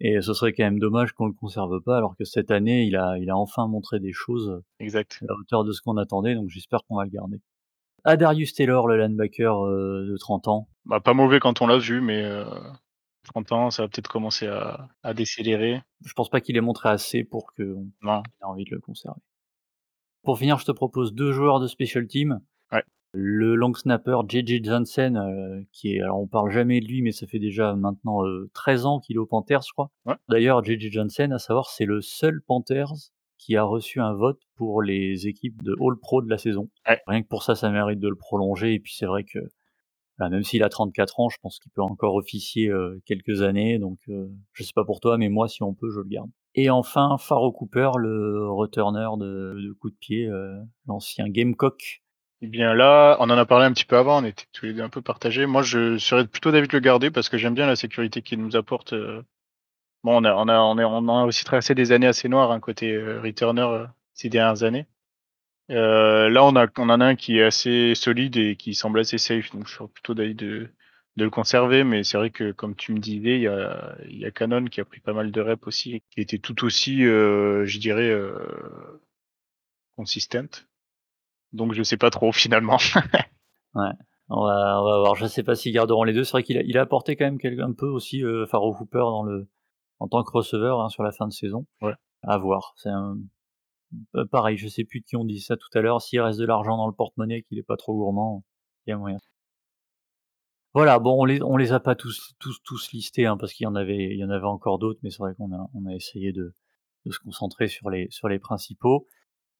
[0.00, 2.96] et ce serait quand même dommage qu'on le conserve pas alors que cette année, il
[2.96, 5.18] a il a enfin montré des choses, Exact.
[5.22, 7.38] à la hauteur de ce qu'on attendait donc j'espère qu'on va le garder.
[8.04, 10.68] Adarius Taylor, le linebacker, heu, de 30 ans.
[10.86, 12.44] Bah, pas mauvais quand on l'a vu, mais heu,
[13.24, 15.80] 30 ans, ça va peut-être commencer à à décélérer.
[16.04, 19.20] Je pense pas qu'il ait montré assez pour qu'on ait envie de le conserver.
[20.24, 22.40] Pour finir, je te propose 2 joueurs de special team.
[22.72, 22.84] Ouais.
[23.12, 27.12] Le long snapper JJ Johnson, heu, qui est alors on parle jamais de lui, mais
[27.12, 29.90] ça fait déjà maintenant, heu, 13 ans qu'il est aux Panthers, je crois.
[30.06, 30.14] Ouais.
[30.28, 32.92] D'ailleurs, JJ Johnson, à savoir, c'est le seul Panthers
[33.44, 36.68] qui a reçu un vote pour les équipes de All Pro de la saison.
[36.88, 37.00] Ouais.
[37.06, 39.38] Rien que pour ça, ça mérite de le prolonger et puis c'est vrai que,
[40.18, 43.78] bah, même s'il a 34 ans, je pense qu'il peut encore officier, heu, quelques années
[43.78, 46.30] donc heu, je sais pas pour toi, mais moi, si on peut, je le garde.
[46.56, 52.02] Et enfin, Pharoh Cooper, le returner de de coups de pied, heu, l'ancien Gamecock.
[52.42, 54.74] Eh bien là, on en a parlé un petit peu avant, on était tous les
[54.74, 55.46] 2 un peu partagés.
[55.46, 58.40] Moi, je serais plutôt d'avis de le garder parce que j'aime bien la sécurité qu'il
[58.40, 59.24] nous apporte, heu.
[60.04, 62.50] Bon, on a on a on est on a aussi traversé des années assez noires,
[62.50, 64.86] hein, côté, heu, returner, heu, ces dernières années.
[65.70, 69.00] Heu, là, on a on en a un qui est assez solide et qui semble
[69.00, 70.70] assez safe, donc je serais plutôt d'avis de
[71.16, 74.24] de le conserver, mais c'est vrai que comme tu me disais, il y a y
[74.26, 77.00] a Cannon qui a pris pas mal de reps aussi et qui était tout aussi,
[77.02, 78.36] je dirais, heu,
[79.96, 80.66] consistent.
[81.52, 82.78] Donc je sais pas trop finalement.
[83.74, 83.90] Ouais,
[84.28, 85.14] on va on va voir.
[85.16, 86.24] Je sais pas s'ils garderont les 2.
[86.24, 88.98] C'est vrai qu'il a il a apporté quand même un peu aussi, heu, Pharoh Cooper
[89.00, 89.48] dans le
[90.02, 91.66] en tant que receveur, hein, sur la fin de saison.
[91.80, 91.94] Ouais.
[92.22, 92.74] À voir.
[92.76, 93.16] C'est un
[94.16, 96.38] heu, pareil, je sais plus de qui on dit ça tout à l'heure, s'il reste
[96.40, 98.44] de l'argent dans le porte-monnaie, qu'il est pas trop gourmand,
[98.86, 99.18] il y a moyen.
[100.74, 103.64] Voilà, bon, on les on les a pas tous tous tous listés, hein, parce qu'il
[103.64, 105.86] y en avait il y en avait encore d'autres, mais c'est vrai qu'on a on
[105.86, 106.54] a essayé de
[107.04, 109.06] de se concentrer sur les sur les principaux.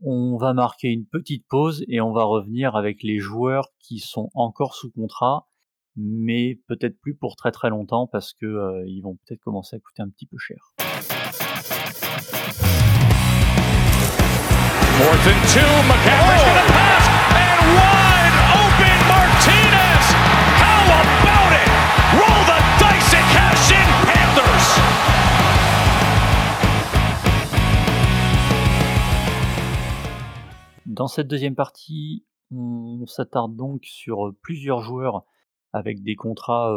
[0.03, 4.31] On va marquer une petite pause et on va revenir avec les joueurs qui sont
[4.35, 5.47] encore sous contrat,
[5.97, 9.79] mais peut-être plus pour très, très longtemps parce que, heu, ils vont peut-être commencer à
[9.79, 10.73] coûter un petit peu cher.
[14.99, 15.61] Fourth and two.
[15.89, 17.05] McCaffrey's going to pass.
[17.35, 20.05] And wide open Martinez.
[20.63, 21.69] How about it?
[22.15, 24.69] Roll the dice and cash in Panthers.
[30.87, 35.25] Dans cette deuxième partie, on s'attarde donc sur, heu, plusieurs joueurs
[35.73, 36.75] avec des contrats,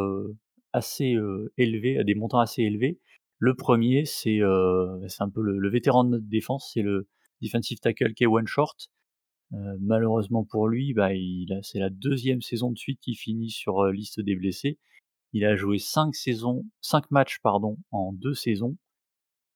[0.73, 1.15] assez,
[1.57, 2.99] élevés, des montants assez élevés.
[3.39, 7.07] Le premier, c'est, un peu le vétéran de notre défense, c'est le
[7.41, 8.89] defensive tackle Kawann Short.
[9.53, 11.09] Heu, malheureusement pour lui, bah,
[11.61, 14.79] c'est la deuxième saison de suite qu'il finit sur, liste des blessés.
[15.33, 18.77] Il a joué 5 saisons 5 matchs pardon, en 2 saisons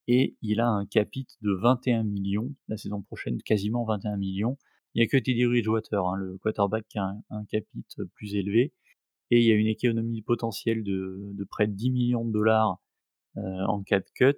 [0.07, 4.57] et il a un capit de 21 millions la saison prochaine, quasiment 21 millions.
[4.95, 8.07] Il y a que Teddy Bridgewater, hein, le quarterback qui a un un capit, heu,
[8.15, 8.73] plus élevé
[9.31, 12.79] et il y a une économie potentielle de près de 10 millions de dollars,
[13.37, 14.37] heu, en cas de cut.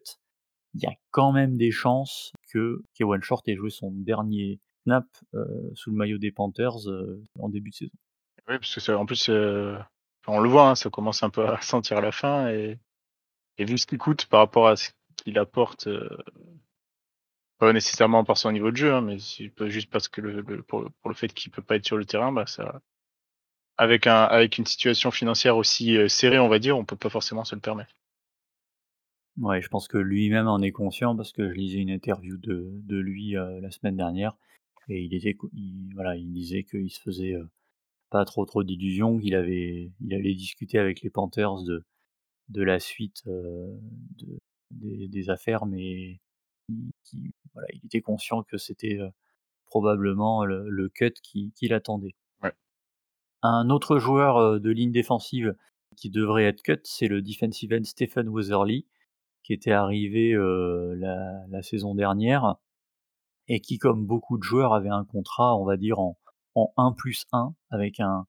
[0.73, 5.05] Il y a quand même des chances que Kawann Short ait joué son dernier snap,
[5.35, 7.91] heu, sous le maillot des Panthers, heu, en début de saison.
[8.47, 11.61] Oui, parce que ça en plus, on le voit, hein, ça commence un peu à
[11.61, 12.77] sentir la fin et
[13.59, 15.87] vu ce qu'il coûte par rapport à ce qu'il apporte,
[17.59, 19.17] pas nécessairement par son niveau de jeu, hein, mais
[19.69, 22.45] juste parce que le pour le fait qu'il peut pas être sur le terrain, bah,
[22.47, 22.81] ça
[23.77, 27.09] avec, un, avec une situation financière aussi euh, serrée, on va dire, on peut pas
[27.09, 27.93] forcément se le permettre.
[29.37, 32.69] Ouais, je pense que lui-même en est conscient parce que je lisais une interview de,
[32.71, 34.37] de lui euh, la semaine dernière
[34.89, 37.49] et il était, il, voilà, il disait qu'il se faisait euh,
[38.09, 41.85] pas trop trop d'illusions, qu'il avait, il allait discuter avec les Panthers de,
[42.49, 44.39] de la suite de,
[44.71, 46.19] des, des affaires, mais
[46.67, 48.99] il, voilà, il était conscient que c'était
[49.65, 52.15] probablement le, cut qui, qui l'attendait.
[53.43, 55.55] Un autre joueur euh, de ligne défensive
[55.97, 58.87] qui devrait être cut, c'est le defensive end Stephen Weatherly,
[59.43, 60.95] qui était arrivé euh,
[61.49, 62.55] la, saison dernière
[63.47, 66.17] et qui, comme beaucoup de joueurs, avait un contrat, on va dire, en,
[66.55, 68.27] en 1 plus 1, avec un,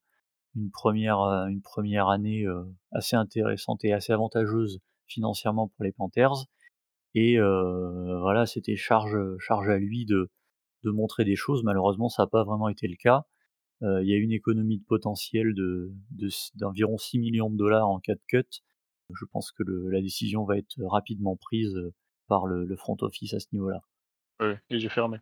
[0.56, 2.46] une, première, euh, année
[2.92, 6.46] assez intéressante et assez avantageuse financièrement pour les Panthers.
[7.14, 10.30] Et voilà, c'était charge, charge à lui de,
[10.82, 11.62] de montrer des choses.
[11.62, 13.26] Malheureusement, ça n'a pas vraiment été le cas.
[13.82, 15.92] Il y a une économie de potentiel de,
[16.54, 18.62] d'environ 6 millions de dollars en cas de cut.
[19.12, 21.76] Je pense que le, la décision va être rapidement prise
[22.28, 23.80] par le, le front office à ce niveau-là.
[24.40, 25.18] Oui, les yeux fermés.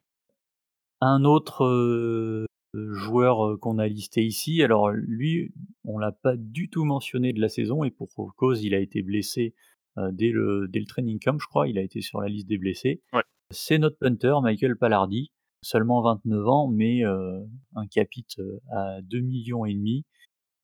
[1.00, 2.44] Un autre euh,
[2.74, 5.52] joueur qu'on a listé ici, alors lui,
[5.84, 9.02] on l'a pas du tout mentionné de la saison et pour cause, il a été
[9.02, 9.54] blessé
[9.98, 12.46] euh, dès, le, dès le training camp, je crois, il a été sur la liste
[12.46, 13.02] des blessés.
[13.12, 13.22] Ouais.
[13.50, 18.26] C'est notre punter, Michael Pallardi, seulement 29 ans, mais un capit
[18.72, 20.04] à 2 millions et demi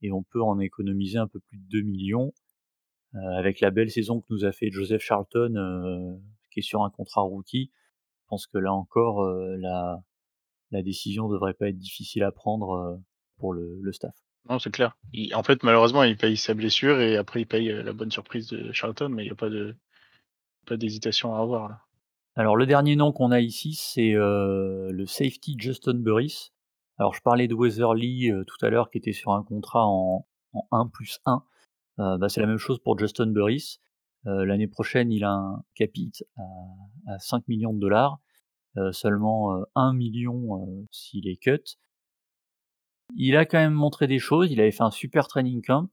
[0.03, 2.33] et on peut en économiser un peu plus de 2 millions.
[3.15, 7.23] Avec la belle saison que nous a fait Joseph Charlton, qui est sur un contrat
[7.23, 9.25] rookie, je pense que là encore,
[9.59, 10.03] la,
[10.71, 13.01] la décision devrait pas être difficile à prendre
[13.39, 14.15] pour le, le staff.
[14.49, 14.97] Non, c'est clair.
[15.13, 18.49] Il, en fait, malheureusement, il paye sa blessure et après, il paye la bonne surprise
[18.49, 19.75] de Charlton, mais il n'y a pas de
[20.67, 21.86] pas d'hésitation à avoir là.
[22.39, 26.53] Alors, le dernier nom qu'on a ici, c'est euh, le safety Justin Burris.
[26.99, 30.27] Alors, je parlais de Weatherly euh, tout à l'heure, qui était sur un contrat en,
[30.53, 31.43] en 1 plus 1.
[31.99, 33.81] Euh, bah, c'est la même chose pour Justin Burris.
[34.29, 36.43] L'année prochaine, il a un capit à,
[37.15, 38.19] à 5 millions de dollars.
[38.91, 41.79] Seulement 1 million s'il est cut.
[43.15, 45.89] Il a quand même montré des choses, il avait fait un super training camp.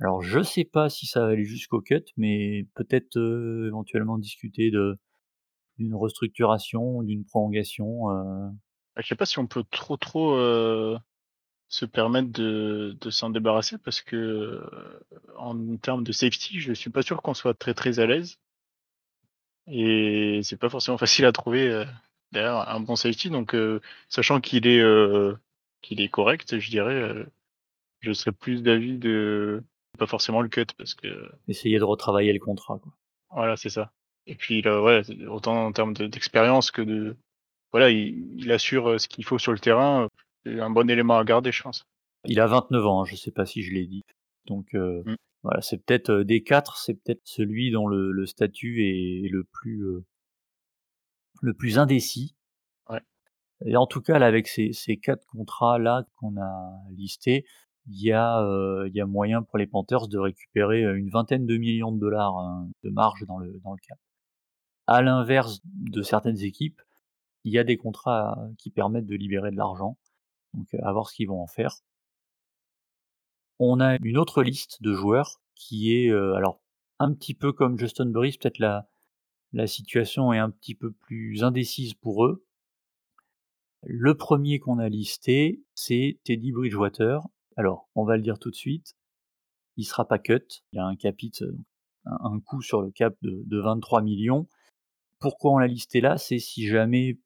[0.00, 3.16] Alors je sais pas si ça va aller jusqu'au cut, mais peut-être
[3.68, 4.98] éventuellement discuter de
[5.78, 8.10] d'une restructuration, d'une prolongation.
[8.10, 8.48] Euh...
[8.96, 10.98] Je sais pas si on peut trop trop euh,
[11.68, 14.62] se permettre de, de s'en débarrasser parce que
[15.36, 18.38] en termes de safety, je suis pas sûr qu'on soit très très à l'aise.
[19.66, 21.84] Et c'est pas forcément facile à trouver euh,
[22.32, 23.30] derrière un bon safety.
[23.30, 25.34] Donc, euh, sachant qu'il est, euh,
[25.80, 27.24] qu'il est correct, je dirais, euh,
[28.00, 29.62] je serais plus d'avis de
[29.98, 31.30] pas forcément le cut parce que.
[31.48, 32.78] Essayer de retravailler le contrat.
[32.78, 32.92] Quoi.
[33.30, 33.92] Voilà, c'est ça.
[34.26, 37.16] Et puis, là, ouais, autant en termes d'expérience que de.
[37.72, 40.08] Voilà, il, il assure ce qu'il faut sur le terrain.
[40.44, 41.84] C'est un bon élément à garder, je pense.
[42.24, 44.02] Il a 29 ans, hein, je sais pas si je l'ai dit.
[44.46, 45.16] Donc, mm.
[45.44, 49.44] Voilà, c'est peut-être euh, des quatre, c'est peut-être celui dont le, le, statut est le
[49.44, 50.04] plus euh,
[51.42, 52.34] le plus indécis.
[52.90, 53.00] Ouais.
[53.66, 57.44] Et en tout cas, là, avec ces, ces quatre contrats là qu'on a listés,
[57.88, 61.46] il y a euh, il y a moyen pour les Panthers de récupérer une vingtaine
[61.46, 63.98] de millions de dollars hein, de marge dans le dans le cap.
[64.86, 66.80] À l'inverse de certaines équipes,
[67.44, 69.98] il y a des contrats qui permettent de libérer de l'argent.
[70.54, 71.76] Donc à voir ce qu'ils vont en faire.
[73.58, 76.60] On a une autre liste de joueurs qui est euh, alors
[76.98, 78.86] un petit peu comme Justin Burris, peut-être la,
[79.66, 82.44] situation est un petit peu plus indécise pour eux.
[83.82, 87.20] Le premier qu'on a listé, c'est Teddy Bridgewater.
[87.56, 88.96] Alors, on va le dire tout de suite,
[89.76, 91.32] il sera pas cut, il y a un capit,
[92.04, 94.48] un, coût sur le cap de 23 millions.
[95.24, 97.18] Pourquoi on l'a listé là C'est si jamais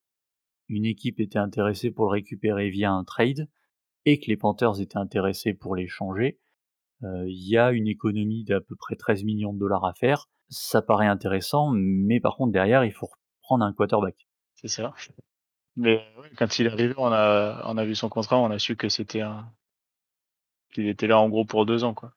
[0.68, 3.48] une équipe était intéressée pour le récupérer via un trade,
[4.04, 6.38] et que les Panthers étaient intéressés pour l'échanger,
[7.02, 10.28] il y a une économie d'à peu près 13 millions de dollars à faire.
[10.48, 13.10] Ça paraît intéressant, mais par contre derrière il faut
[13.42, 14.28] prendre un quarterback.
[14.54, 14.94] C'est ça.
[15.74, 16.00] Mais
[16.36, 18.88] quand il est arrivé, on a, on a vu son contrat, on a su que
[18.88, 19.52] c'était un,
[20.72, 22.12] qu'il était là en gros pour deux ans, quoi.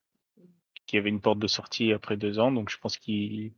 [0.85, 3.53] Qu'il y avait une porte de sortie après deux ans, donc je pense qu'il,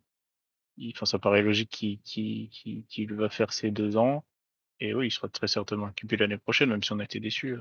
[0.94, 1.70] enfin, ça paraît logique
[2.04, 4.24] qu'il, va faire ces deux ans.
[4.80, 7.58] Et oui, il sera très certainement occupé l'année prochaine, même si on a été déçus.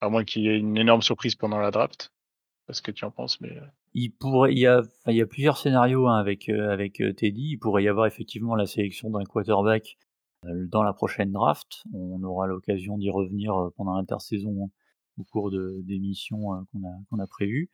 [0.00, 2.12] À moins qu'il y ait une énorme surprise pendant la draft.
[2.66, 3.56] Pas ce que tu en penses, mais.
[3.94, 4.82] Il pourrait, il y a,
[5.26, 7.50] plusieurs scénarios hein, avec avec Teddy.
[7.52, 9.98] Il pourrait y avoir effectivement la sélection d'un quarterback
[10.44, 11.84] dans la prochaine draft.
[11.92, 14.70] On aura l'occasion d'y revenir pendant l'intersaison
[15.18, 17.70] au cours de d'émissions qu'on a qu'on a prévues.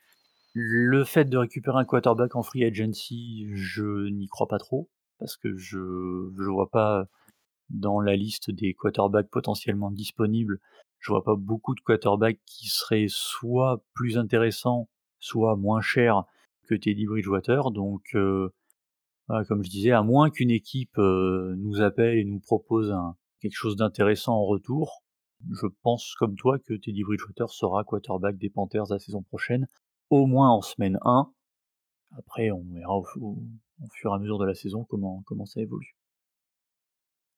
[0.60, 4.88] Le fait de récupérer un quarterback en free agency, je n'y crois pas trop
[5.18, 7.06] parce que je je vois pas
[7.70, 10.58] dans la liste des quarterbacks potentiellement disponibles
[11.00, 14.88] je vois pas beaucoup de quarterbacks qui seraient soit plus intéressants,
[15.20, 16.24] soit moins chers
[16.66, 17.70] que Teddy Bridgewater.
[17.70, 18.16] Donc,
[19.28, 22.94] voilà, comme je disais, à moins qu'une équipe, heu, nous appelle et nous propose
[23.40, 25.04] quelque chose d'intéressant en retour,
[25.52, 29.68] je pense comme toi que Teddy Bridgewater sera quarterback des Panthers la saison prochaine,
[30.10, 31.30] au moins en semaine 1.
[32.18, 33.38] Après, on verra au fu au
[33.80, 35.94] au fur et à mesure de la saison comment ça évolue.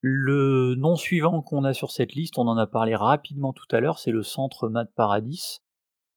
[0.02, 3.80] Le nom suivant qu'on a sur cette liste, on en a parlé rapidement tout à
[3.80, 5.58] l'heure, c'est le centre Matt Paradis.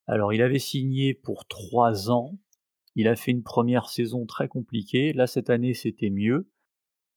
[0.07, 2.37] Alors il avait signé pour 3 ans,
[2.95, 6.49] il a fait une première saison très compliquée, là cette année c'était mieux,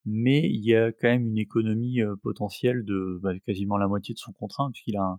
[0.04, 4.14] mais il y a quand même une économie, heu, potentielle de, bah, quasiment la moitié
[4.14, 5.18] de son contrat, puisqu'il a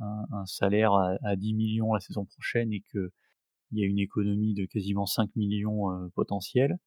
[0.00, 2.82] un salaire à à 10 000 000 la saison prochaine et
[3.70, 6.78] qu'il y a une économie de quasiment 5 000 000 heu, potentielle.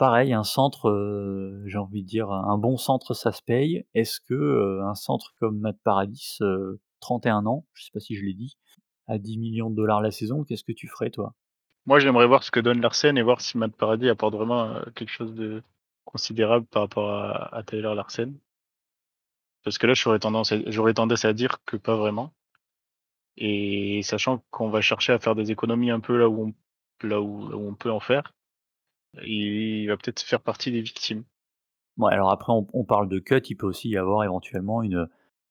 [0.00, 3.84] Pareil, un centre, j'ai envie de dire, un bon centre ça se paye.
[3.94, 8.24] Est-ce que, un centre comme Matt Paradis, heu, 31 ans, je sais pas si je
[8.24, 8.56] l'ai dit,
[9.06, 11.34] à 10 000 000 $ la saison, qu'est-ce que tu ferais toi?
[11.86, 15.10] Moi, j'aimerais voir ce que donne Larsen et voir si Matt Paradis apporte vraiment, quelque
[15.10, 15.62] chose de
[16.04, 18.34] considérable par rapport à Tyler Larsen.
[19.64, 22.32] Parce que là, j'aurais tendance j'aurais tendance à dire que pas vraiment.
[23.36, 26.54] Et sachant qu'on va chercher à faire des économies un peu là où on
[27.06, 28.34] là où là où on peut en faire,
[29.24, 31.24] il va peut-être faire partie des victimes.
[31.98, 35.08] Ouais, alors après on on parle de cut, il peut aussi y avoir éventuellement une,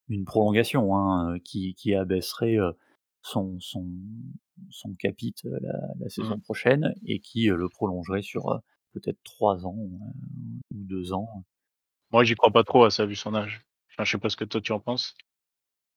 [0.08, 2.72] une prolongation, hein, qui qui abaisserait, heu,
[3.22, 3.86] son son
[4.70, 6.36] son capit, heu, la la Mmh.
[6.36, 8.60] saison prochaine et qui, heu, le prolongerait sur,
[8.92, 10.00] peut-être 3 ans, ou
[10.72, 11.44] 2 ans.
[12.12, 13.62] Moi, j'y crois pas trop à ça, vu son âge.
[13.90, 15.16] Enfin, je sais pas ce que toi tu en penses?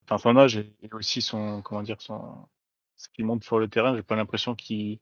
[0.05, 1.99] Enfin, son âge et aussi son comment dire?
[2.01, 2.47] Son
[2.97, 4.99] ce qu'il montre sur le terrain, j'ai pas l'impression qu'il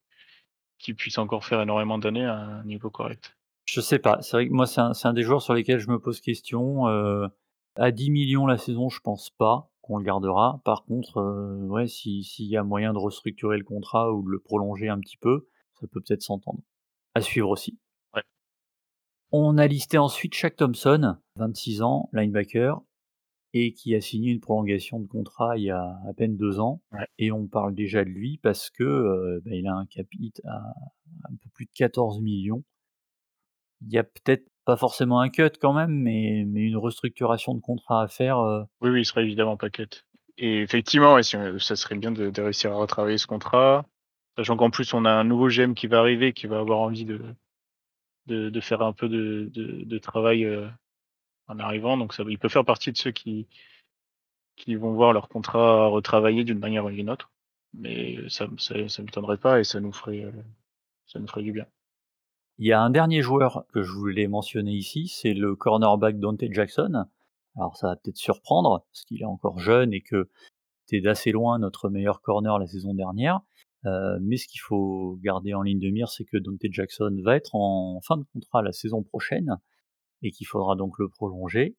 [0.97, 3.37] puisse encore faire énormément d'années à un niveau correct.
[3.65, 5.89] Je sais pas, c'est vrai que moi c'est un un des joueurs sur lesquels je
[5.89, 7.27] me pose question, heu,
[7.75, 10.61] à 10 000 000 la saison, je pense pas qu'on le gardera.
[10.65, 14.29] Par contre, heu, ouais, si s'il y a moyen de restructurer le contrat ou de
[14.29, 15.47] le prolonger un petit peu,
[15.79, 16.59] ça peut peut-être s'entendre.
[17.15, 17.77] À suivre aussi.
[18.15, 18.23] Ouais.
[19.31, 22.81] On a listé ensuite Shaq Thompson, 26 ans, linebacker
[23.53, 26.81] et qui a signé une prolongation de contrat il y a à peine 2 ans
[26.91, 27.07] Ouais.
[27.19, 30.57] et on parle déjà de lui parce que, heu, bah, il a un capit à
[31.29, 32.63] un peu plus de 14 000 000.
[33.81, 37.61] Il y a peut-être pas forcément un cut quand même, mais mais une restructuration de
[37.61, 40.05] contrat à faire, heu Oui, oui, il sera évidemment pas cut.
[40.37, 43.85] Et effectivement, ouais, heu, ça serait bien de de réussir à retravailler ce contrat.
[44.37, 47.05] Sachant qu'en plus, on a un nouveau GM qui va arriver, qui va avoir envie
[47.05, 47.35] de
[48.27, 50.45] de de faire un peu de de travail,
[51.47, 51.97] en arrivant.
[51.97, 53.47] Donc il peut faire partie de ceux qui
[54.67, 57.31] vont voir leur contrat retravaillé d'une manière ou d'une autre.
[57.73, 60.33] Mais ça ça m'étonnerait pas et ça nous ferait, heu,
[61.05, 61.65] ça nous ferait du bien.
[62.59, 66.49] Il y a un dernier joueur que je voulais mentionner ici, c'est le cornerback Donté
[66.51, 67.05] Jackson.
[67.55, 70.29] Alors ça va peut-être surprendre, parce qu'il est encore jeune et que
[70.85, 73.41] c'était d'assez loin notre meilleur corner la saison dernière.
[73.85, 77.35] Heu, mais ce qu'il faut garder en ligne de mire, c'est que Donté Jackson va
[77.35, 79.57] être en fin de contrat la saison prochaine
[80.23, 81.75] et qu'il faudra donc le prolonger.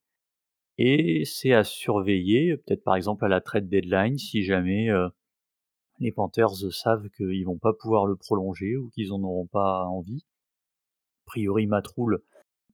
[0.79, 5.09] Et c'est à surveiller, peut-être par exemple à la trade deadline si jamais, heu,
[6.01, 10.25] les Panthers savent qu'ils vont pas pouvoir le prolonger ou qu'ils en auront pas envie.
[11.27, 12.19] A priori Matt Rhule,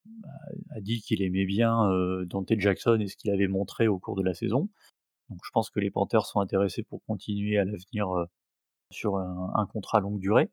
[0.07, 0.29] bah,
[0.77, 4.17] a dit qu'il aimait bien, heu, Donté Jackson et ce qu'il avait montré au cours
[4.17, 4.69] de la saison.
[5.31, 8.09] Donc je pense que les Panthers sont intéressés pour continuer à l'avenir,
[8.91, 10.51] sur un contrat longue durée.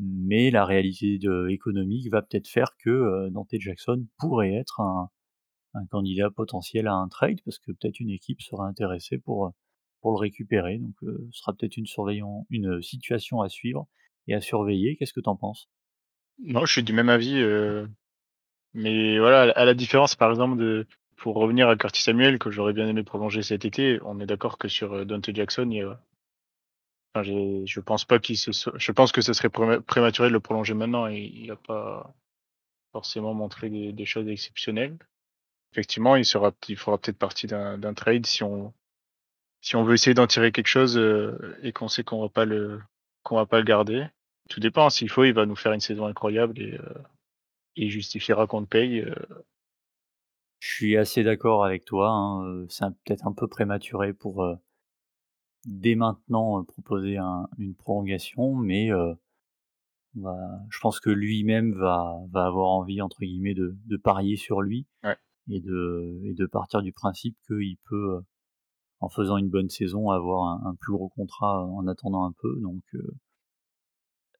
[0.00, 1.18] Mais la réalité
[1.50, 4.80] économique va peut-être faire que, heu, Donté Jackson pourrait être
[5.74, 9.50] un candidat potentiel à un trade, parce que peut-être une équipe serait intéressée pour, heu,
[10.02, 10.78] pour le récupérer.
[10.78, 11.86] Donc, heu, ce sera peut-être une
[12.50, 13.86] une situation à suivre
[14.28, 14.96] et à surveiller.
[14.96, 15.68] Qu'est-ce que tu en penses?
[16.38, 17.42] Non, je suis du même avis,
[18.74, 20.86] mais voilà, à la différence par exemple de
[21.16, 24.58] pour revenir à Curtis Samuel que j'aurais bien aimé prolonger cet été, on est d'accord
[24.58, 26.00] que sur, Donté Jackson, il y a
[27.16, 30.74] je pense pas qu'il se je pense que ce serait préma prématuré de le prolonger
[30.74, 32.14] maintenant et il a pas
[32.92, 34.98] forcément montré des choses exceptionnelles.
[35.72, 38.72] Effectivement, il sera il fera peut-être partie d'un trade si on
[39.62, 42.44] si on veut essayer d'en tirer quelque chose, heu, et qu'on sait qu'on va pas
[42.46, 42.80] le
[43.22, 44.06] qu'on va pas le garder.
[44.50, 46.78] Tout dépend, s'il faut, il va nous faire une saison incroyable et
[47.76, 49.14] il justifiera qu'on le paye, heu
[50.60, 54.42] Je suis assez d'accord avec toi, hein, c'est peut-être un peu prématuré pour,
[55.66, 59.14] dès maintenant, heu, proposer un une prolongation, mais heu,
[60.14, 60.36] bah,
[60.70, 64.86] je pense que lui-même va va avoir envie entre guillemets de de «parier sur lui»
[65.04, 65.16] Ouais.
[65.50, 68.24] et de et de partir du principe qu'il peut, heu,
[69.00, 72.60] en faisant une bonne saison, avoir un un plus gros contrat en attendant un peu
[72.62, 72.82] donc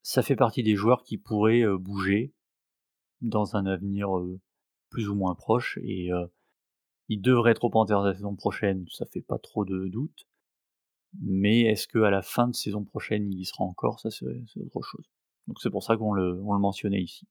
[0.03, 2.35] ça fait partie des joueurs qui pourraient, bouger
[3.23, 4.09] dans un avenir,
[4.91, 6.11] plus ou moins proche et
[7.11, 10.27] il devrait être au Panthers la saison prochaine, ça fait pas trop de doute.
[11.21, 14.01] Mais est-ce qu'à la fin de saison prochaine, il y sera encore?
[14.01, 14.27] Ça, c'est
[14.61, 15.11] autre chose.
[15.49, 17.27] Donc c'est pour ça qu'on le, on le mentionnait ici.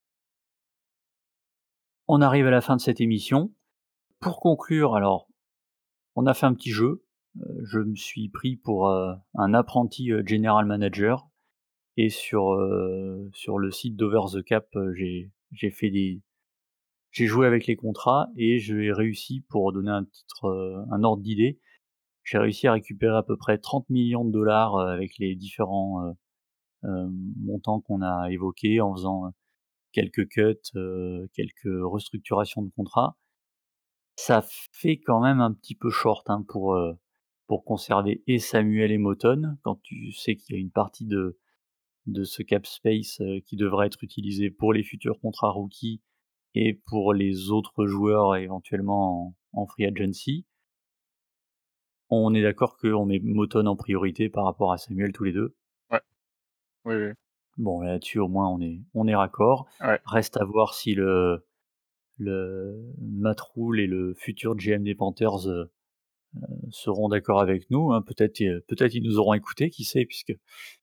[2.07, 3.53] On arrive à la fin de cette émission.
[4.19, 5.29] Pour conclure, alors,
[6.15, 7.05] on a fait un petit jeu.
[7.39, 11.29] Euh, je me suis pris pour euh, un apprenti euh, general manager.
[11.97, 12.57] Et sur,
[13.33, 19.41] sur le site d'Over the Cap, j'ai j'ai joué avec les contrats et j'ai réussi,
[19.49, 21.59] pour donner un titre, un ordre d'idée,
[22.29, 26.15] j'ai réussi à récupérer à peu près 30 millions de dollars avec les différents
[26.83, 29.31] montants qu'on a évoqués en faisant
[29.91, 30.71] quelques cuts,
[31.33, 33.17] quelques restructurations de contrats.
[34.15, 36.77] Ça fait quand même un petit peu short hein, pour,
[37.47, 41.39] pour conserver et Samuel et Moton quand tu sais qu'il y a une partie de,
[42.05, 46.01] de ce cap space qui devrait être utilisé pour les futurs contrats rookies
[46.55, 50.45] et pour les autres joueurs éventuellement en, free agency.
[52.09, 55.55] On est d'accord qu'on met Moton en priorité par rapport à Samuel tous les deux.
[55.91, 56.01] Ouais.
[56.85, 57.11] Oui, oui.
[57.57, 59.67] Bon, là-dessus, au moins, on est, on est raccord.
[60.05, 61.45] Reste à voir si le,
[62.17, 65.65] le Matt Rule et le futur GM des Panthers euh,
[66.37, 66.39] euh,
[66.69, 67.91] seront d'accord avec nous.
[67.91, 68.01] Hein.
[68.01, 70.33] Peut-être, euh, peut-être ils nous auront écoutés, qui sait, puisque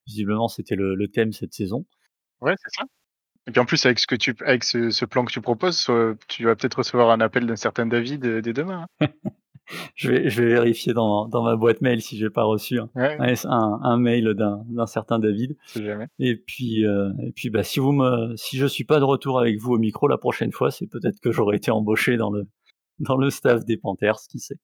[0.07, 1.87] visiblement c'était le, le thème cette saison.
[2.41, 2.85] Ouais, c'est ça.
[3.47, 5.89] Et puis en plus, avec ce, que tu, avec ce, plan que tu proposes,
[6.27, 8.87] tu vas peut-être recevoir un appel d'un certain David dès demain.
[9.01, 9.07] Hein.
[9.95, 12.89] je, vais, je vais vérifier dans, dans ma boîte mail si j'ai pas reçu un,
[12.95, 15.57] un, mail d'un certain David.
[15.75, 16.09] Jamais.
[16.19, 19.39] Et puis, euh, et puis bah, si, vous me, si je suis pas de retour
[19.39, 22.47] avec vous au micro la prochaine fois, c'est peut-être que j'aurais été embauché dans le,
[22.99, 24.59] dans le staff des Panthers, qui sait.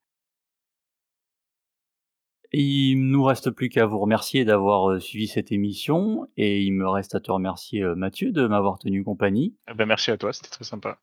[2.54, 6.86] Il nous reste plus qu'à vous remercier d'avoir euh, suivi cette émission et il me
[6.86, 9.56] reste à te remercier euh, Mathieu de m'avoir tenu compagnie.
[9.70, 10.98] Eh ben merci à toi, c'était très sympa.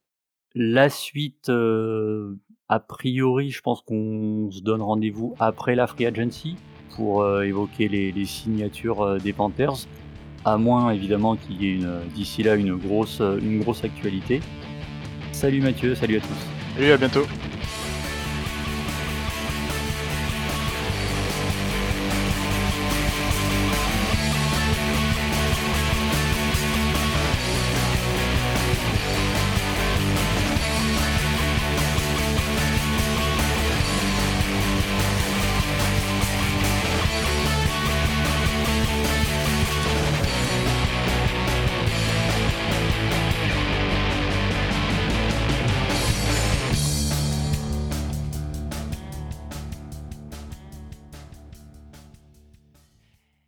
[0.54, 2.36] La suite, euh,
[2.70, 6.56] a priori, je pense qu'on se donne rendez-vous après la Free Agency
[6.96, 9.88] pour évoquer les, signatures des Panthers,
[10.46, 11.80] à moins évidemment qu'il y ait
[12.14, 14.42] d'ici là une grosse, une grosse actualité.
[15.32, 16.48] Salut Mathieu, salut à tous.
[16.76, 17.26] Salut, à bientôt.